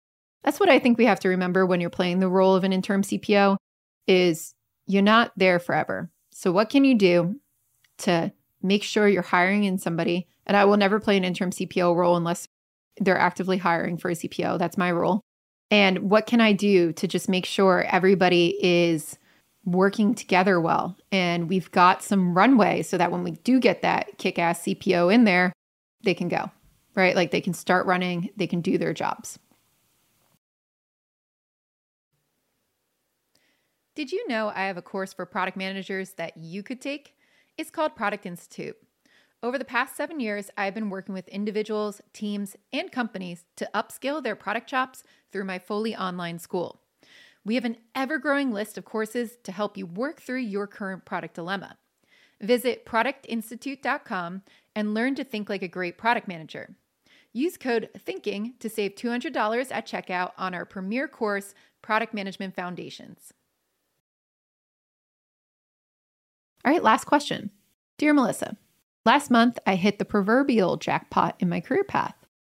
That's 0.42 0.58
what 0.58 0.68
I 0.68 0.78
think 0.78 0.98
we 0.98 1.04
have 1.06 1.20
to 1.20 1.28
remember 1.28 1.66
when 1.66 1.80
you're 1.80 1.90
playing 1.90 2.18
the 2.18 2.28
role 2.28 2.54
of 2.54 2.64
an 2.64 2.72
interim 2.72 3.02
CPO 3.02 3.56
is 4.06 4.54
you're 4.86 5.02
not 5.02 5.32
there 5.36 5.58
forever. 5.58 6.10
So 6.32 6.50
what 6.50 6.70
can 6.70 6.84
you 6.84 6.96
do 6.96 7.36
to 7.98 8.32
make 8.62 8.82
sure 8.82 9.06
you're 9.06 9.22
hiring 9.22 9.64
in 9.64 9.78
somebody? 9.78 10.26
And 10.46 10.56
I 10.56 10.64
will 10.64 10.76
never 10.76 10.98
play 10.98 11.16
an 11.16 11.24
interim 11.24 11.50
CPO 11.50 11.94
role 11.94 12.16
unless 12.16 12.48
they're 12.98 13.18
actively 13.18 13.58
hiring 13.58 13.96
for 13.98 14.10
a 14.10 14.14
CPO. 14.14 14.58
That's 14.58 14.78
my 14.78 14.90
role. 14.90 15.20
And 15.70 16.10
what 16.10 16.26
can 16.26 16.40
I 16.40 16.52
do 16.52 16.92
to 16.94 17.06
just 17.06 17.28
make 17.28 17.46
sure 17.46 17.84
everybody 17.84 18.56
is 18.60 19.18
working 19.64 20.14
together 20.14 20.60
well. 20.60 20.96
And 21.12 21.48
we've 21.48 21.70
got 21.70 22.02
some 22.02 22.34
runway 22.34 22.82
so 22.82 22.96
that 22.98 23.12
when 23.12 23.22
we 23.22 23.32
do 23.32 23.60
get 23.60 23.82
that 23.82 24.18
kick 24.18 24.38
ass 24.38 24.62
CPO 24.62 25.12
in 25.12 25.24
there, 25.24 25.52
they 26.02 26.14
can 26.14 26.28
go, 26.28 26.50
right? 26.94 27.14
Like 27.14 27.30
they 27.30 27.40
can 27.40 27.52
start 27.52 27.86
running, 27.86 28.30
they 28.36 28.46
can 28.46 28.60
do 28.60 28.78
their 28.78 28.94
jobs. 28.94 29.38
Did 33.94 34.12
you 34.12 34.26
know 34.28 34.50
I 34.54 34.62
have 34.62 34.76
a 34.76 34.82
course 34.82 35.12
for 35.12 35.26
product 35.26 35.56
managers 35.56 36.12
that 36.12 36.36
you 36.36 36.62
could 36.62 36.80
take? 36.80 37.14
It's 37.58 37.70
called 37.70 37.96
Product 37.96 38.24
Institute. 38.24 38.76
Over 39.42 39.58
the 39.58 39.64
past 39.64 39.96
seven 39.96 40.20
years, 40.20 40.50
I've 40.56 40.74
been 40.74 40.90
working 40.90 41.14
with 41.14 41.26
individuals, 41.28 42.00
teams, 42.12 42.56
and 42.72 42.92
companies 42.92 43.44
to 43.56 43.68
upskill 43.74 44.22
their 44.22 44.36
product 44.36 44.68
chops 44.68 45.02
through 45.32 45.44
my 45.44 45.58
fully 45.58 45.96
online 45.96 46.38
school. 46.38 46.79
We 47.44 47.54
have 47.54 47.64
an 47.64 47.78
ever 47.94 48.18
growing 48.18 48.52
list 48.52 48.76
of 48.76 48.84
courses 48.84 49.38
to 49.44 49.52
help 49.52 49.76
you 49.76 49.86
work 49.86 50.20
through 50.20 50.40
your 50.40 50.66
current 50.66 51.04
product 51.04 51.34
dilemma. 51.34 51.76
Visit 52.40 52.86
productinstitute.com 52.86 54.42
and 54.74 54.94
learn 54.94 55.14
to 55.14 55.24
think 55.24 55.48
like 55.48 55.62
a 55.62 55.68
great 55.68 55.98
product 55.98 56.28
manager. 56.28 56.76
Use 57.32 57.56
code 57.56 57.88
THINKING 57.96 58.54
to 58.58 58.68
save 58.68 58.94
$200 58.94 59.68
at 59.70 59.86
checkout 59.86 60.32
on 60.36 60.54
our 60.54 60.64
premier 60.64 61.06
course, 61.06 61.54
Product 61.82 62.12
Management 62.12 62.54
Foundations. 62.56 63.32
All 66.64 66.72
right, 66.72 66.82
last 66.82 67.04
question. 67.04 67.50
Dear 67.98 68.12
Melissa, 68.12 68.56
last 69.06 69.30
month 69.30 69.58
I 69.66 69.76
hit 69.76 69.98
the 69.98 70.04
proverbial 70.04 70.76
jackpot 70.76 71.36
in 71.38 71.48
my 71.48 71.60
career 71.60 71.84
path. 71.84 72.14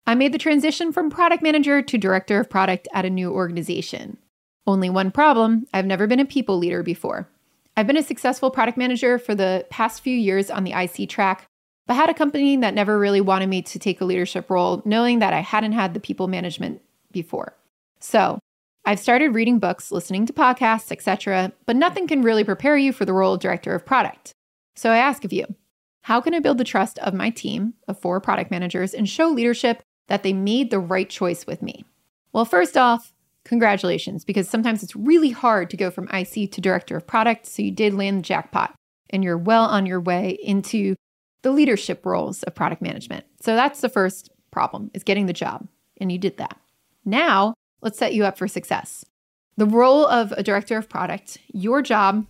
I 0.06 0.14
made 0.16 0.32
the 0.32 0.38
transition 0.38 0.92
from 0.92 1.10
product 1.10 1.42
manager 1.42 1.82
to 1.82 1.98
director 1.98 2.40
of 2.40 2.50
product 2.50 2.88
at 2.92 3.04
a 3.04 3.10
new 3.10 3.30
organization. 3.30 4.18
Only 4.66 4.90
one 4.90 5.10
problem 5.10 5.66
I've 5.72 5.86
never 5.86 6.06
been 6.06 6.20
a 6.20 6.24
people 6.24 6.58
leader 6.58 6.82
before. 6.82 7.28
I've 7.76 7.86
been 7.86 7.96
a 7.96 8.02
successful 8.02 8.50
product 8.50 8.78
manager 8.78 9.18
for 9.18 9.34
the 9.34 9.66
past 9.70 10.02
few 10.02 10.16
years 10.16 10.50
on 10.50 10.64
the 10.64 10.72
IC 10.72 11.08
track, 11.08 11.46
but 11.86 11.94
had 11.94 12.10
a 12.10 12.14
company 12.14 12.56
that 12.58 12.74
never 12.74 12.98
really 12.98 13.20
wanted 13.20 13.48
me 13.48 13.62
to 13.62 13.78
take 13.78 14.00
a 14.00 14.04
leadership 14.04 14.50
role, 14.50 14.82
knowing 14.84 15.18
that 15.20 15.32
I 15.32 15.40
hadn't 15.40 15.72
had 15.72 15.94
the 15.94 16.00
people 16.00 16.28
management 16.28 16.80
before. 17.10 17.54
So, 17.98 18.38
I've 18.84 18.98
started 18.98 19.34
reading 19.34 19.60
books, 19.60 19.92
listening 19.92 20.26
to 20.26 20.32
podcasts, 20.32 20.90
etc., 20.90 21.52
but 21.66 21.76
nothing 21.76 22.08
can 22.08 22.22
really 22.22 22.42
prepare 22.42 22.76
you 22.76 22.92
for 22.92 23.04
the 23.04 23.12
role 23.12 23.34
of 23.34 23.40
director 23.40 23.74
of 23.74 23.86
product. 23.86 24.32
So 24.74 24.90
I 24.90 24.96
ask 24.96 25.24
of 25.24 25.32
you, 25.32 25.46
how 26.02 26.20
can 26.20 26.34
I 26.34 26.40
build 26.40 26.58
the 26.58 26.64
trust 26.64 26.98
of 26.98 27.14
my 27.14 27.30
team 27.30 27.74
of 27.86 28.00
four 28.00 28.20
product 28.20 28.50
managers 28.50 28.92
and 28.92 29.08
show 29.08 29.28
leadership 29.28 29.82
that 30.08 30.24
they 30.24 30.32
made 30.32 30.70
the 30.70 30.80
right 30.80 31.08
choice 31.08 31.46
with 31.46 31.62
me? 31.62 31.84
Well, 32.32 32.44
first 32.44 32.76
off, 32.76 33.12
Congratulations, 33.44 34.24
because 34.24 34.48
sometimes 34.48 34.82
it's 34.82 34.94
really 34.94 35.30
hard 35.30 35.68
to 35.70 35.76
go 35.76 35.90
from 35.90 36.08
IC 36.12 36.52
to 36.52 36.60
director 36.60 36.96
of 36.96 37.06
product. 37.06 37.46
So 37.46 37.62
you 37.62 37.70
did 37.70 37.94
land 37.94 38.18
the 38.18 38.22
jackpot 38.22 38.74
and 39.10 39.24
you're 39.24 39.38
well 39.38 39.64
on 39.64 39.86
your 39.86 40.00
way 40.00 40.38
into 40.42 40.94
the 41.42 41.50
leadership 41.50 42.06
roles 42.06 42.42
of 42.44 42.54
product 42.54 42.82
management. 42.82 43.26
So 43.40 43.56
that's 43.56 43.80
the 43.80 43.88
first 43.88 44.30
problem 44.52 44.90
is 44.94 45.02
getting 45.02 45.26
the 45.26 45.32
job. 45.32 45.66
And 46.00 46.10
you 46.10 46.18
did 46.18 46.36
that. 46.38 46.56
Now 47.04 47.54
let's 47.80 47.98
set 47.98 48.14
you 48.14 48.24
up 48.24 48.38
for 48.38 48.46
success. 48.46 49.04
The 49.56 49.66
role 49.66 50.06
of 50.06 50.32
a 50.32 50.42
director 50.42 50.78
of 50.78 50.88
product, 50.88 51.38
your 51.52 51.82
job 51.82 52.26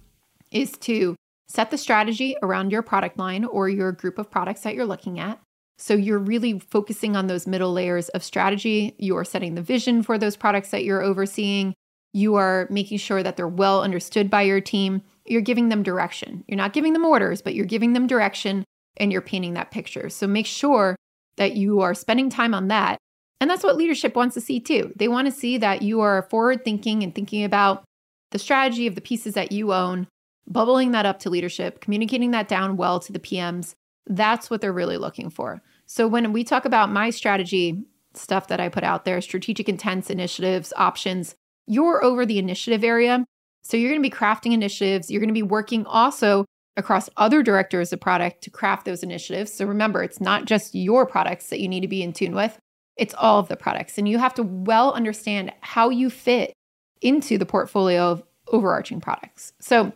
is 0.51 0.73
to 0.79 1.15
set 1.47 1.71
the 1.71 1.79
strategy 1.79 2.35
around 2.43 2.73
your 2.73 2.83
product 2.83 3.19
line 3.19 3.45
or 3.45 3.69
your 3.69 3.93
group 3.93 4.19
of 4.19 4.31
products 4.31 4.63
that 4.63 4.75
you're 4.75 4.87
looking 4.87 5.21
at. 5.21 5.39
So 5.83 5.95
you're 5.95 6.21
really 6.21 6.61
focusing 6.61 7.17
on 7.17 7.27
those 7.27 7.49
middle 7.49 7.73
layers 7.73 8.09
of 8.11 8.23
strategy. 8.23 8.95
You 8.99 9.17
are 9.17 9.25
setting 9.25 9.57
the 9.57 9.63
vision 9.63 10.05
for 10.05 10.17
those 10.17 10.37
products 10.37 10.71
that 10.71 10.85
you're 10.85 11.03
overseeing. 11.03 11.75
You 12.13 12.37
are 12.37 12.69
making 12.71 12.99
sure 12.99 13.21
that 13.21 13.37
they're 13.37 13.49
well 13.49 13.83
understood 13.83 14.31
by 14.31 14.43
your 14.43 14.61
team. 14.61 15.03
You're 15.27 15.41
giving 15.41 15.71
them 15.71 15.83
direction. 15.83 16.45
You're 16.47 16.57
not 16.57 16.73
giving 16.73 16.93
them 16.93 17.05
orders, 17.05 17.43
but 17.43 17.57
you're 17.57 17.67
giving 17.67 17.95
them 17.95 18.07
direction 18.07 18.65
and 18.97 19.11
you're 19.11 19.23
painting 19.23 19.55
that 19.55 19.73
picture. 19.73 20.09
So 20.09 20.29
make 20.29 20.47
sure 20.47 20.95
that 21.35 21.57
you 21.57 21.81
are 21.81 21.95
spending 21.95 22.31
time 22.31 22.55
on 22.55 22.69
that. 22.69 22.97
And 23.41 23.51
that's 23.51 23.65
what 23.65 23.77
leadership 23.77 24.15
wants 24.15 24.35
to 24.35 24.41
see 24.41 24.61
too. 24.61 24.93
They 24.95 25.09
want 25.09 25.27
to 25.27 25.33
see 25.33 25.59
that 25.59 25.83
you 25.83 26.01
are 26.01 26.29
forward 26.31 26.65
thinking 26.65 27.03
and 27.03 27.13
thinking 27.13 27.43
about 27.43 27.83
the 28.31 28.39
strategy 28.39 28.87
of 28.87 28.95
the 28.95 29.01
pieces 29.01 29.35
that 29.35 29.51
you 29.51 29.73
own, 29.73 30.07
bubbling 30.47 30.93
that 30.93 31.07
up 31.07 31.19
to 31.21 31.31
leadership, 31.31 31.81
communicating 31.81 32.31
that 32.31 32.47
down 32.47 32.77
well 32.77 33.01
to 33.01 33.13
the 33.13 33.19
PMs. 33.19 33.75
That's 34.07 34.51
what 34.51 34.61
they're 34.61 34.73
really 34.73 34.97
looking 34.97 35.31
for. 35.31 35.63
So 35.87 36.09
when 36.09 36.33
we 36.33 36.45
talk 36.45 36.65
about 36.65 36.91
my 36.91 37.11
strategy 37.11 37.85
stuff 38.15 38.49
that 38.49 38.61
I 38.61 38.69
put 38.69 38.85
out 38.85 39.05
there, 39.05 39.21
strategic 39.21 39.69
intents, 39.69 40.11
initiatives, 40.11 40.73
options, 40.77 41.35
you're 41.67 42.05
over 42.05 42.27
the 42.27 42.39
initiative 42.39 42.85
area. 42.85 43.25
So 43.63 43.77
you're 43.77 43.91
going 43.91 44.03
to 44.03 44.09
be 44.09 44.15
crafting 44.15 44.53
initiatives. 44.53 45.11
You're 45.11 45.21
going 45.21 45.29
to 45.29 45.35
be 45.35 45.43
working 45.43 45.87
also 45.87 46.45
across 46.77 47.09
other 47.17 47.43
directors 47.43 47.93
of 47.93 48.01
product 48.01 48.43
to 48.43 48.51
craft 48.51 48.85
those 48.85 49.03
initiatives. 49.03 49.53
So 49.53 49.67
remember, 49.67 50.03
it's 50.03 50.21
not 50.21 50.47
just 50.47 50.75
your 50.75 51.07
products 51.07 51.49
that 51.49 51.61
you 51.61 51.69
need 51.69 51.81
to 51.81 51.89
be 51.89 52.03
in 52.03 52.13
tune 52.13 52.35
with, 52.35 52.59
it's 52.97 53.15
all 53.15 53.39
of 53.39 53.49
the 53.49 53.57
products. 53.57 53.99
And 53.99 54.09
you 54.09 54.19
have 54.19 54.35
to 54.35 54.43
well 54.43 54.93
understand 54.93 55.53
how 55.61 55.91
you 55.91 56.11
fit 56.11 56.53
into 57.01 57.39
the 57.39 57.47
portfolio 57.47 58.11
of 58.11 58.23
overarching 58.49 59.01
products. 59.01 59.53
So 59.61 59.93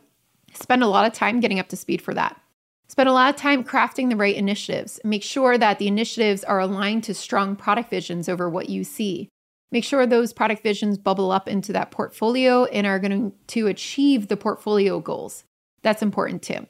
spend 0.52 0.82
a 0.82 0.86
lot 0.88 1.06
of 1.06 1.12
time 1.12 1.40
getting 1.40 1.58
up 1.58 1.68
to 1.68 1.76
speed 1.76 2.02
for 2.02 2.14
that. 2.14 2.40
Spend 2.88 3.08
a 3.08 3.12
lot 3.12 3.34
of 3.34 3.40
time 3.40 3.64
crafting 3.64 4.10
the 4.10 4.16
right 4.16 4.36
initiatives. 4.36 5.00
Make 5.04 5.22
sure 5.22 5.58
that 5.58 5.78
the 5.78 5.88
initiatives 5.88 6.44
are 6.44 6.60
aligned 6.60 7.04
to 7.04 7.14
strong 7.14 7.56
product 7.56 7.90
visions 7.90 8.28
over 8.28 8.48
what 8.48 8.68
you 8.68 8.84
see. 8.84 9.28
Make 9.72 9.84
sure 9.84 10.06
those 10.06 10.32
product 10.32 10.62
visions 10.62 10.96
bubble 10.96 11.32
up 11.32 11.48
into 11.48 11.72
that 11.72 11.90
portfolio 11.90 12.64
and 12.66 12.86
are 12.86 13.00
going 13.00 13.32
to 13.48 13.66
achieve 13.66 14.28
the 14.28 14.36
portfolio 14.36 15.00
goals. 15.00 15.44
That's 15.82 16.02
important 16.02 16.42
too. 16.42 16.66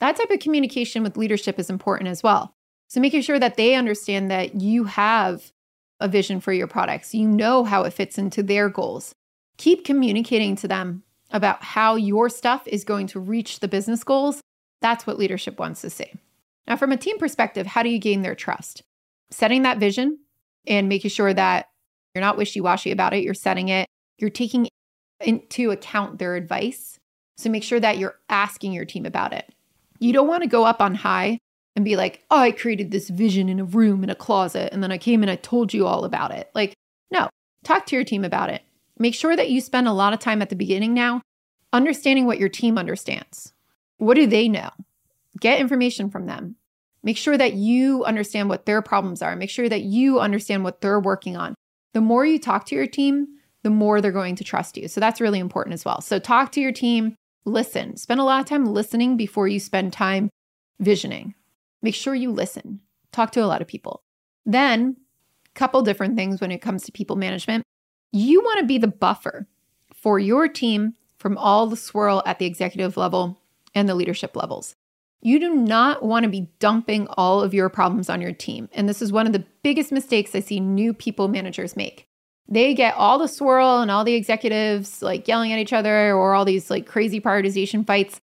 That 0.00 0.16
type 0.16 0.30
of 0.30 0.40
communication 0.40 1.02
with 1.02 1.16
leadership 1.16 1.58
is 1.58 1.70
important 1.70 2.08
as 2.08 2.22
well. 2.22 2.52
So 2.88 3.00
making 3.00 3.22
sure 3.22 3.38
that 3.38 3.56
they 3.56 3.74
understand 3.74 4.30
that 4.30 4.60
you 4.60 4.84
have 4.84 5.52
a 6.00 6.08
vision 6.08 6.40
for 6.40 6.52
your 6.52 6.66
products, 6.66 7.14
you 7.14 7.28
know 7.28 7.62
how 7.62 7.84
it 7.84 7.92
fits 7.92 8.18
into 8.18 8.42
their 8.42 8.68
goals. 8.68 9.14
Keep 9.58 9.84
communicating 9.84 10.56
to 10.56 10.66
them 10.66 11.04
about 11.30 11.62
how 11.62 11.94
your 11.94 12.28
stuff 12.28 12.66
is 12.66 12.82
going 12.82 13.06
to 13.08 13.20
reach 13.20 13.60
the 13.60 13.68
business 13.68 14.02
goals 14.02 14.40
that's 14.80 15.06
what 15.06 15.18
leadership 15.18 15.58
wants 15.58 15.80
to 15.82 15.90
see. 15.90 16.12
Now, 16.66 16.76
from 16.76 16.92
a 16.92 16.96
team 16.96 17.18
perspective, 17.18 17.66
how 17.66 17.82
do 17.82 17.88
you 17.88 17.98
gain 17.98 18.22
their 18.22 18.34
trust? 18.34 18.82
Setting 19.30 19.62
that 19.62 19.78
vision 19.78 20.18
and 20.66 20.88
making 20.88 21.10
sure 21.10 21.32
that 21.34 21.68
you're 22.14 22.22
not 22.22 22.36
wishy 22.36 22.60
washy 22.60 22.90
about 22.90 23.14
it, 23.14 23.22
you're 23.22 23.34
setting 23.34 23.68
it, 23.68 23.86
you're 24.18 24.30
taking 24.30 24.68
into 25.20 25.70
account 25.70 26.18
their 26.18 26.36
advice. 26.36 26.98
So 27.36 27.50
make 27.50 27.62
sure 27.62 27.80
that 27.80 27.98
you're 27.98 28.16
asking 28.28 28.72
your 28.72 28.84
team 28.84 29.06
about 29.06 29.32
it. 29.32 29.54
You 29.98 30.12
don't 30.12 30.28
want 30.28 30.42
to 30.42 30.48
go 30.48 30.64
up 30.64 30.80
on 30.80 30.94
high 30.94 31.38
and 31.76 31.84
be 31.84 31.96
like, 31.96 32.24
oh, 32.30 32.38
I 32.38 32.52
created 32.52 32.90
this 32.90 33.08
vision 33.08 33.48
in 33.48 33.60
a 33.60 33.64
room 33.64 34.02
in 34.02 34.10
a 34.10 34.14
closet, 34.14 34.72
and 34.72 34.82
then 34.82 34.92
I 34.92 34.98
came 34.98 35.22
and 35.22 35.30
I 35.30 35.36
told 35.36 35.72
you 35.72 35.86
all 35.86 36.04
about 36.04 36.32
it. 36.32 36.50
Like, 36.54 36.74
no, 37.10 37.28
talk 37.64 37.86
to 37.86 37.96
your 37.96 38.04
team 38.04 38.24
about 38.24 38.50
it. 38.50 38.62
Make 38.98 39.14
sure 39.14 39.36
that 39.36 39.50
you 39.50 39.60
spend 39.60 39.88
a 39.88 39.92
lot 39.92 40.12
of 40.12 40.18
time 40.18 40.42
at 40.42 40.50
the 40.50 40.56
beginning 40.56 40.94
now 40.94 41.22
understanding 41.72 42.26
what 42.26 42.38
your 42.38 42.48
team 42.48 42.76
understands. 42.76 43.52
What 44.00 44.14
do 44.14 44.26
they 44.26 44.48
know? 44.48 44.70
Get 45.40 45.60
information 45.60 46.08
from 46.08 46.24
them. 46.24 46.56
Make 47.02 47.18
sure 47.18 47.36
that 47.36 47.52
you 47.52 48.02
understand 48.04 48.48
what 48.48 48.64
their 48.64 48.80
problems 48.80 49.20
are. 49.20 49.36
Make 49.36 49.50
sure 49.50 49.68
that 49.68 49.82
you 49.82 50.20
understand 50.20 50.64
what 50.64 50.80
they're 50.80 50.98
working 50.98 51.36
on. 51.36 51.54
The 51.92 52.00
more 52.00 52.24
you 52.24 52.38
talk 52.38 52.64
to 52.66 52.74
your 52.74 52.86
team, 52.86 53.26
the 53.62 53.68
more 53.68 54.00
they're 54.00 54.10
going 54.10 54.36
to 54.36 54.44
trust 54.44 54.78
you. 54.78 54.88
So 54.88 55.00
that's 55.00 55.20
really 55.20 55.38
important 55.38 55.74
as 55.74 55.84
well. 55.84 56.00
So 56.00 56.18
talk 56.18 56.50
to 56.52 56.62
your 56.62 56.72
team, 56.72 57.14
listen. 57.44 57.98
Spend 57.98 58.20
a 58.20 58.24
lot 58.24 58.40
of 58.40 58.46
time 58.46 58.64
listening 58.64 59.18
before 59.18 59.48
you 59.48 59.60
spend 59.60 59.92
time 59.92 60.30
visioning. 60.78 61.34
Make 61.82 61.94
sure 61.94 62.14
you 62.14 62.30
listen. 62.30 62.80
Talk 63.12 63.32
to 63.32 63.44
a 63.44 63.46
lot 63.46 63.60
of 63.60 63.68
people. 63.68 64.02
Then, 64.46 64.96
couple 65.54 65.82
different 65.82 66.16
things 66.16 66.40
when 66.40 66.52
it 66.52 66.62
comes 66.62 66.84
to 66.84 66.92
people 66.92 67.16
management. 67.16 67.64
You 68.12 68.40
want 68.40 68.60
to 68.60 68.66
be 68.66 68.78
the 68.78 68.88
buffer 68.88 69.46
for 69.94 70.18
your 70.18 70.48
team 70.48 70.94
from 71.18 71.36
all 71.36 71.66
the 71.66 71.76
swirl 71.76 72.22
at 72.24 72.38
the 72.38 72.46
executive 72.46 72.96
level 72.96 73.39
and 73.74 73.88
the 73.88 73.94
leadership 73.94 74.36
levels. 74.36 74.74
You 75.22 75.38
do 75.38 75.54
not 75.54 76.02
want 76.02 76.24
to 76.24 76.30
be 76.30 76.48
dumping 76.60 77.06
all 77.10 77.42
of 77.42 77.52
your 77.52 77.68
problems 77.68 78.08
on 78.08 78.22
your 78.22 78.32
team. 78.32 78.68
And 78.72 78.88
this 78.88 79.02
is 79.02 79.12
one 79.12 79.26
of 79.26 79.32
the 79.32 79.44
biggest 79.62 79.92
mistakes 79.92 80.34
I 80.34 80.40
see 80.40 80.60
new 80.60 80.94
people 80.94 81.28
managers 81.28 81.76
make. 81.76 82.06
They 82.48 82.74
get 82.74 82.94
all 82.94 83.18
the 83.18 83.28
swirl 83.28 83.80
and 83.80 83.90
all 83.90 84.02
the 84.02 84.14
executives 84.14 85.02
like 85.02 85.28
yelling 85.28 85.52
at 85.52 85.58
each 85.58 85.72
other 85.72 86.14
or 86.14 86.34
all 86.34 86.44
these 86.44 86.70
like 86.70 86.86
crazy 86.86 87.20
prioritization 87.20 87.86
fights. 87.86 88.18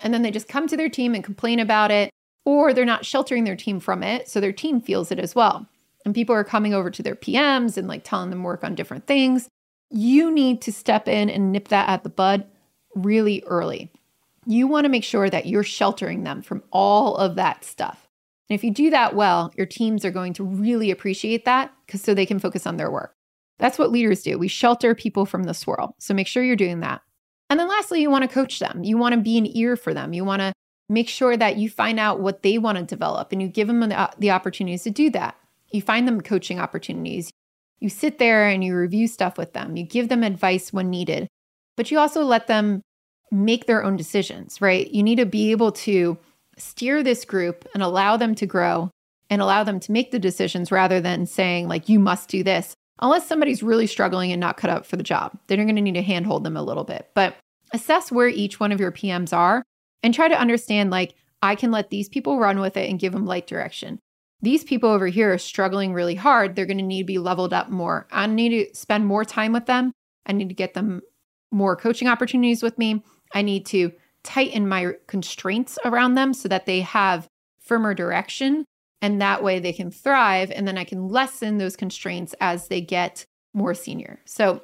And 0.00 0.12
then 0.12 0.22
they 0.22 0.30
just 0.30 0.48
come 0.48 0.66
to 0.66 0.76
their 0.76 0.88
team 0.88 1.14
and 1.14 1.22
complain 1.22 1.60
about 1.60 1.90
it, 1.90 2.10
or 2.44 2.72
they're 2.72 2.84
not 2.84 3.06
sheltering 3.06 3.44
their 3.44 3.56
team 3.56 3.80
from 3.80 4.02
it. 4.02 4.28
So 4.28 4.40
their 4.40 4.52
team 4.52 4.80
feels 4.80 5.12
it 5.12 5.18
as 5.18 5.34
well. 5.34 5.66
And 6.04 6.14
people 6.14 6.34
are 6.34 6.44
coming 6.44 6.74
over 6.74 6.90
to 6.90 7.02
their 7.02 7.14
PMs 7.14 7.76
and 7.76 7.86
like 7.86 8.02
telling 8.02 8.30
them 8.30 8.42
work 8.42 8.64
on 8.64 8.74
different 8.74 9.06
things. 9.06 9.48
You 9.90 10.32
need 10.32 10.62
to 10.62 10.72
step 10.72 11.06
in 11.06 11.30
and 11.30 11.52
nip 11.52 11.68
that 11.68 11.88
at 11.88 12.02
the 12.02 12.08
bud 12.08 12.46
really 12.94 13.42
early 13.46 13.92
you 14.46 14.66
want 14.66 14.84
to 14.84 14.90
make 14.90 15.04
sure 15.04 15.28
that 15.28 15.46
you're 15.46 15.62
sheltering 15.62 16.24
them 16.24 16.42
from 16.42 16.62
all 16.70 17.16
of 17.16 17.34
that 17.36 17.64
stuff. 17.64 18.08
And 18.48 18.54
if 18.54 18.64
you 18.64 18.72
do 18.72 18.90
that 18.90 19.14
well, 19.14 19.52
your 19.56 19.66
teams 19.66 20.04
are 20.04 20.10
going 20.10 20.32
to 20.34 20.44
really 20.44 20.90
appreciate 20.90 21.44
that 21.44 21.72
because 21.86 22.02
so 22.02 22.14
they 22.14 22.26
can 22.26 22.38
focus 22.38 22.66
on 22.66 22.76
their 22.76 22.90
work. 22.90 23.14
That's 23.58 23.78
what 23.78 23.92
leaders 23.92 24.22
do. 24.22 24.38
We 24.38 24.48
shelter 24.48 24.94
people 24.94 25.26
from 25.26 25.44
the 25.44 25.54
swirl. 25.54 25.94
So 25.98 26.14
make 26.14 26.26
sure 26.26 26.42
you're 26.42 26.56
doing 26.56 26.80
that. 26.80 27.02
And 27.50 27.60
then 27.60 27.68
lastly, 27.68 28.00
you 28.00 28.10
want 28.10 28.22
to 28.22 28.34
coach 28.34 28.58
them. 28.58 28.82
You 28.82 28.96
want 28.96 29.14
to 29.14 29.20
be 29.20 29.36
an 29.36 29.56
ear 29.56 29.76
for 29.76 29.92
them. 29.92 30.12
You 30.12 30.24
want 30.24 30.40
to 30.40 30.52
make 30.88 31.08
sure 31.08 31.36
that 31.36 31.56
you 31.56 31.68
find 31.68 32.00
out 32.00 32.20
what 32.20 32.42
they 32.42 32.58
want 32.58 32.78
to 32.78 32.84
develop 32.84 33.30
and 33.30 33.40
you 33.40 33.48
give 33.48 33.68
them 33.68 33.80
the, 33.80 33.98
uh, 33.98 34.10
the 34.18 34.30
opportunities 34.30 34.82
to 34.84 34.90
do 34.90 35.10
that. 35.10 35.36
You 35.70 35.82
find 35.82 36.08
them 36.08 36.20
coaching 36.20 36.58
opportunities. 36.58 37.30
You 37.78 37.88
sit 37.88 38.18
there 38.18 38.48
and 38.48 38.64
you 38.64 38.76
review 38.76 39.06
stuff 39.06 39.38
with 39.38 39.52
them. 39.52 39.76
You 39.76 39.84
give 39.84 40.08
them 40.08 40.24
advice 40.24 40.72
when 40.72 40.90
needed, 40.90 41.28
but 41.76 41.90
you 41.90 41.98
also 41.98 42.24
let 42.24 42.46
them 42.46 42.82
make 43.30 43.66
their 43.66 43.84
own 43.84 43.96
decisions, 43.96 44.60
right? 44.60 44.90
You 44.90 45.02
need 45.02 45.16
to 45.16 45.26
be 45.26 45.50
able 45.50 45.72
to 45.72 46.18
steer 46.56 47.02
this 47.02 47.24
group 47.24 47.66
and 47.74 47.82
allow 47.82 48.16
them 48.16 48.34
to 48.36 48.46
grow 48.46 48.90
and 49.28 49.40
allow 49.40 49.64
them 49.64 49.78
to 49.80 49.92
make 49.92 50.10
the 50.10 50.18
decisions 50.18 50.72
rather 50.72 51.00
than 51.00 51.26
saying, 51.26 51.68
like, 51.68 51.88
you 51.88 51.98
must 51.98 52.28
do 52.28 52.42
this. 52.42 52.74
Unless 53.00 53.26
somebody's 53.26 53.62
really 53.62 53.86
struggling 53.86 54.32
and 54.32 54.40
not 54.40 54.56
cut 54.56 54.70
out 54.70 54.84
for 54.84 54.96
the 54.96 55.02
job, 55.02 55.38
then 55.46 55.58
you're 55.58 55.66
going 55.66 55.76
to 55.76 55.82
need 55.82 55.94
to 55.94 56.02
handhold 56.02 56.44
them 56.44 56.56
a 56.56 56.62
little 56.62 56.84
bit. 56.84 57.08
But 57.14 57.36
assess 57.72 58.12
where 58.12 58.28
each 58.28 58.60
one 58.60 58.72
of 58.72 58.80
your 58.80 58.92
PMs 58.92 59.32
are 59.32 59.62
and 60.02 60.12
try 60.12 60.28
to 60.28 60.38
understand, 60.38 60.90
like, 60.90 61.14
I 61.42 61.54
can 61.54 61.70
let 61.70 61.90
these 61.90 62.08
people 62.08 62.38
run 62.38 62.60
with 62.60 62.76
it 62.76 62.90
and 62.90 62.98
give 62.98 63.12
them 63.12 63.24
light 63.24 63.46
direction. 63.46 64.00
These 64.42 64.64
people 64.64 64.90
over 64.90 65.06
here 65.06 65.32
are 65.32 65.38
struggling 65.38 65.92
really 65.94 66.14
hard. 66.14 66.56
They're 66.56 66.66
going 66.66 66.78
to 66.78 66.84
need 66.84 67.02
to 67.02 67.06
be 67.06 67.18
leveled 67.18 67.52
up 67.52 67.70
more. 67.70 68.06
I 68.10 68.26
need 68.26 68.50
to 68.50 68.74
spend 68.76 69.06
more 69.06 69.24
time 69.24 69.52
with 69.52 69.66
them. 69.66 69.92
I 70.26 70.32
need 70.32 70.48
to 70.48 70.54
get 70.54 70.74
them 70.74 71.00
more 71.52 71.76
coaching 71.76 72.08
opportunities 72.08 72.62
with 72.62 72.76
me. 72.78 73.02
I 73.32 73.42
need 73.42 73.66
to 73.66 73.92
tighten 74.22 74.68
my 74.68 74.92
constraints 75.06 75.78
around 75.84 76.14
them 76.14 76.34
so 76.34 76.48
that 76.48 76.66
they 76.66 76.80
have 76.80 77.26
firmer 77.60 77.94
direction 77.94 78.64
and 79.02 79.20
that 79.20 79.42
way 79.42 79.58
they 79.58 79.72
can 79.72 79.90
thrive 79.90 80.50
and 80.50 80.68
then 80.68 80.76
I 80.76 80.84
can 80.84 81.08
lessen 81.08 81.58
those 81.58 81.76
constraints 81.76 82.34
as 82.40 82.68
they 82.68 82.80
get 82.80 83.24
more 83.54 83.74
senior. 83.74 84.20
So 84.26 84.62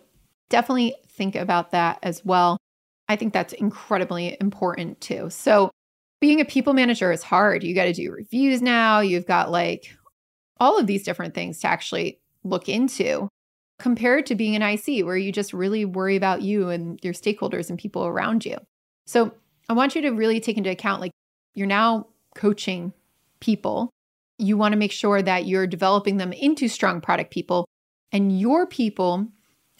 definitely 0.50 0.94
think 1.09 1.35
about 1.35 1.70
that 1.70 1.98
as 2.02 2.24
well. 2.24 2.59
I 3.09 3.16
think 3.16 3.33
that's 3.33 3.52
incredibly 3.55 4.37
important 4.40 5.00
too. 5.00 5.31
So 5.31 5.70
being 6.20 6.40
a 6.40 6.44
people 6.44 6.72
manager 6.72 7.12
is 7.12 7.22
hard. 7.22 7.62
You 7.62 7.74
got 7.74 7.85
to 7.85 7.92
do 7.92 8.11
reviews 8.11 8.62
now. 8.62 9.00
You've 9.00 9.26
got 9.26 9.50
like 9.50 9.96
all 10.59 10.79
of 10.79 10.87
these 10.87 11.05
different 11.05 11.35
things 11.35 11.61
to 11.61 11.68
actually 11.68 12.18
look 12.42 12.68
into 12.68 13.29
compared 13.79 14.27
to 14.27 14.35
being 14.35 14.57
an 14.57 14.62
IC 14.62 15.05
where 15.05 15.17
you 15.17 15.31
just 15.31 15.53
really 15.53 15.85
worry 15.85 16.17
about 16.17 16.43
you 16.43 16.71
and 16.71 16.99
your 17.03 17.12
stakeholders 17.12 17.69
and 17.69 17.79
people 17.79 18.07
around 18.07 18.45
you. 18.45 18.57
So 19.07 19.33
I 19.69 19.73
want 19.75 19.95
you 19.95 20.03
to 20.03 20.11
really 20.11 20.41
take 20.41 20.57
into 20.57 20.71
account 20.71 21.01
like 21.01 21.12
you're 21.55 21.67
now 21.67 22.07
coaching 22.35 22.93
people. 23.41 23.91
You 24.39 24.57
want 24.57 24.73
to 24.73 24.79
make 24.79 24.93
sure 24.93 25.23
that 25.23 25.47
you're 25.47 25.67
developing 25.67 26.17
them 26.17 26.33
into 26.33 26.69
strong 26.69 27.01
product 27.01 27.31
people, 27.31 27.67
and 28.12 28.39
your 28.39 28.67
people 28.67 29.27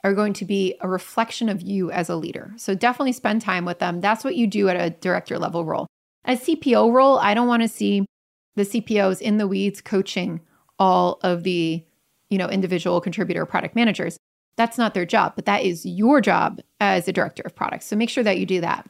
are 0.05 0.15
going 0.15 0.33
to 0.35 0.45
be 0.45 0.77
a 0.81 0.89
reflection 0.89 1.49
of 1.49 1.63
you 1.63 1.91
as 1.91 2.09
a 2.09 2.17
leader. 2.17 2.53
So 2.57 2.75
definitely 2.75 3.13
spend 3.13 3.43
time 3.43 3.65
with 3.65 3.79
them. 3.79 4.01
That's 4.01 4.25
what 4.25 4.37
you 4.37 4.47
do 4.47 4.69
at 4.69 4.77
a 4.77 4.91
director 4.91 5.39
level 5.39 5.65
role. 5.65 5.87
A 6.25 6.37
CPO 6.37 6.93
role, 6.93 7.19
I 7.19 7.35
don't 7.35 7.49
want 7.49 7.63
to 7.63 7.69
see 7.69 8.07
the 8.55 8.63
CPOs 8.63 9.21
in 9.21 9.39
the 9.39 9.49
weeds 9.49 9.81
coaching 9.81 10.41
all 10.79 11.19
of 11.23 11.43
the 11.43 11.85
you 12.31 12.39
know, 12.39 12.49
individual 12.49 13.01
contributor 13.01 13.47
product 13.47 13.75
managers. 13.75 14.17
That's 14.57 14.79
not 14.79 14.95
their 14.95 15.07
job, 15.07 15.35
but 15.37 15.45
that 15.45 15.65
is 15.65 15.85
your 15.85 16.21
job 16.21 16.61
as 16.81 17.07
a 17.07 17.13
director 17.13 17.43
of 17.45 17.55
products. 17.55 17.87
So 17.87 17.97
make 17.97 18.09
sure 18.09 18.25
that 18.25 18.39
you 18.39 18.47
do 18.47 18.61
that. 18.63 18.89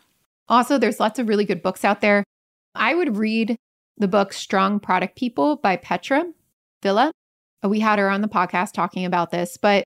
Also, 0.49 0.79
there's 0.79 1.01
lots 1.01 1.19
of 1.19 1.29
really 1.29 1.45
good 1.45 1.63
books 1.63 1.85
out 1.85 2.01
there. 2.01 2.23
I 2.75 2.95
would 2.95 3.17
read 3.17 3.57
the 3.99 4.09
book 4.09 4.33
Strong 4.33 4.81
Product 4.81 5.17
People 5.17 5.57
by 5.57 5.77
Petra 5.77 6.25
Wille. 6.85 7.11
We 7.65 7.81
had 7.81 7.99
her 7.99 8.09
on 8.09 8.21
the 8.21 8.29
podcast 8.29 8.73
talking 8.73 9.05
about 9.05 9.33
this, 9.33 9.57
but 9.57 9.83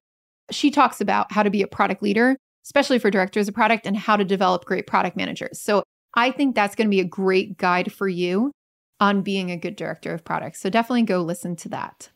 she 0.51 0.71
talks 0.71 1.01
about 1.01 1.33
how 1.33 1.43
to 1.43 1.51
be 1.51 1.63
a 1.63 1.67
product 1.67 2.03
leader, 2.03 2.37
especially 2.67 2.99
for 2.99 3.11
directors 3.11 3.49
of 3.49 3.55
product, 3.55 3.87
and 3.87 3.97
how 3.97 4.17
to 4.17 4.25
develop 4.25 4.67
great 4.67 4.87
product 4.87 5.17
managers. 5.17 5.61
So 5.61 5.83
I 6.15 6.31
think 6.31 6.55
that's 6.55 6.75
going 6.75 6.89
to 6.89 6.95
be 6.95 7.01
a 7.01 7.05
great 7.05 7.57
guide 7.57 7.93
for 7.93 8.09
you 8.09 8.53
on 8.99 9.23
being 9.23 9.51
a 9.51 9.57
good 9.57 9.77
director 9.77 10.13
of 10.13 10.25
products. 10.25 10.61
So 10.61 10.69
definitely 10.69 11.05
go 11.05 11.23
listen 11.23 11.57
to 11.57 11.69
that. 11.71 12.11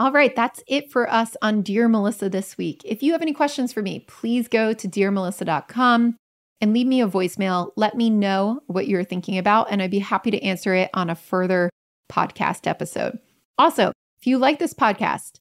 All 0.00 0.12
right, 0.12 0.34
that's 0.34 0.64
it 0.66 0.90
for 0.90 1.12
us 1.12 1.36
on 1.42 1.60
Dear 1.60 1.86
Melissa 1.86 2.30
this 2.30 2.56
week. 2.56 2.80
If 2.86 3.02
you 3.02 3.12
have 3.12 3.20
any 3.20 3.34
questions 3.34 3.70
for 3.70 3.82
me, 3.82 4.06
please 4.08 4.48
go 4.48 4.72
to 4.72 4.88
dearmelissa.com 4.88 6.16
and 6.62 6.72
leave 6.72 6.86
me 6.86 7.02
a 7.02 7.06
voicemail. 7.06 7.72
Let 7.76 7.94
me 7.94 8.08
know 8.08 8.62
what 8.66 8.88
you're 8.88 9.04
thinking 9.04 9.36
about, 9.36 9.70
and 9.70 9.82
I'd 9.82 9.90
be 9.90 9.98
happy 9.98 10.30
to 10.30 10.42
answer 10.42 10.72
it 10.72 10.88
on 10.94 11.10
a 11.10 11.14
further 11.14 11.68
podcast 12.10 12.66
episode. 12.66 13.18
Also, 13.58 13.92
if 14.18 14.26
you 14.26 14.38
like 14.38 14.58
this 14.58 14.72
podcast, 14.72 15.32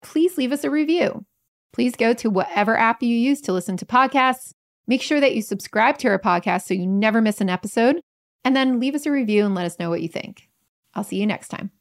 please 0.00 0.38
leave 0.38 0.52
us 0.52 0.62
a 0.62 0.70
review. 0.70 1.24
Please 1.72 1.96
go 1.96 2.14
to 2.14 2.30
whatever 2.30 2.76
app 2.76 3.02
you 3.02 3.16
use 3.16 3.40
to 3.40 3.52
listen 3.52 3.76
to 3.78 3.84
podcasts. 3.84 4.52
Make 4.86 5.02
sure 5.02 5.18
that 5.18 5.34
you 5.34 5.42
subscribe 5.42 5.98
to 5.98 6.08
our 6.08 6.20
podcast 6.20 6.66
so 6.66 6.74
you 6.74 6.86
never 6.86 7.20
miss 7.20 7.40
an 7.40 7.50
episode, 7.50 8.00
and 8.44 8.54
then 8.54 8.78
leave 8.78 8.94
us 8.94 9.06
a 9.06 9.10
review 9.10 9.44
and 9.44 9.56
let 9.56 9.66
us 9.66 9.80
know 9.80 9.90
what 9.90 10.02
you 10.02 10.08
think. 10.08 10.48
I'll 10.94 11.02
see 11.02 11.16
you 11.16 11.26
next 11.26 11.48
time. 11.48 11.72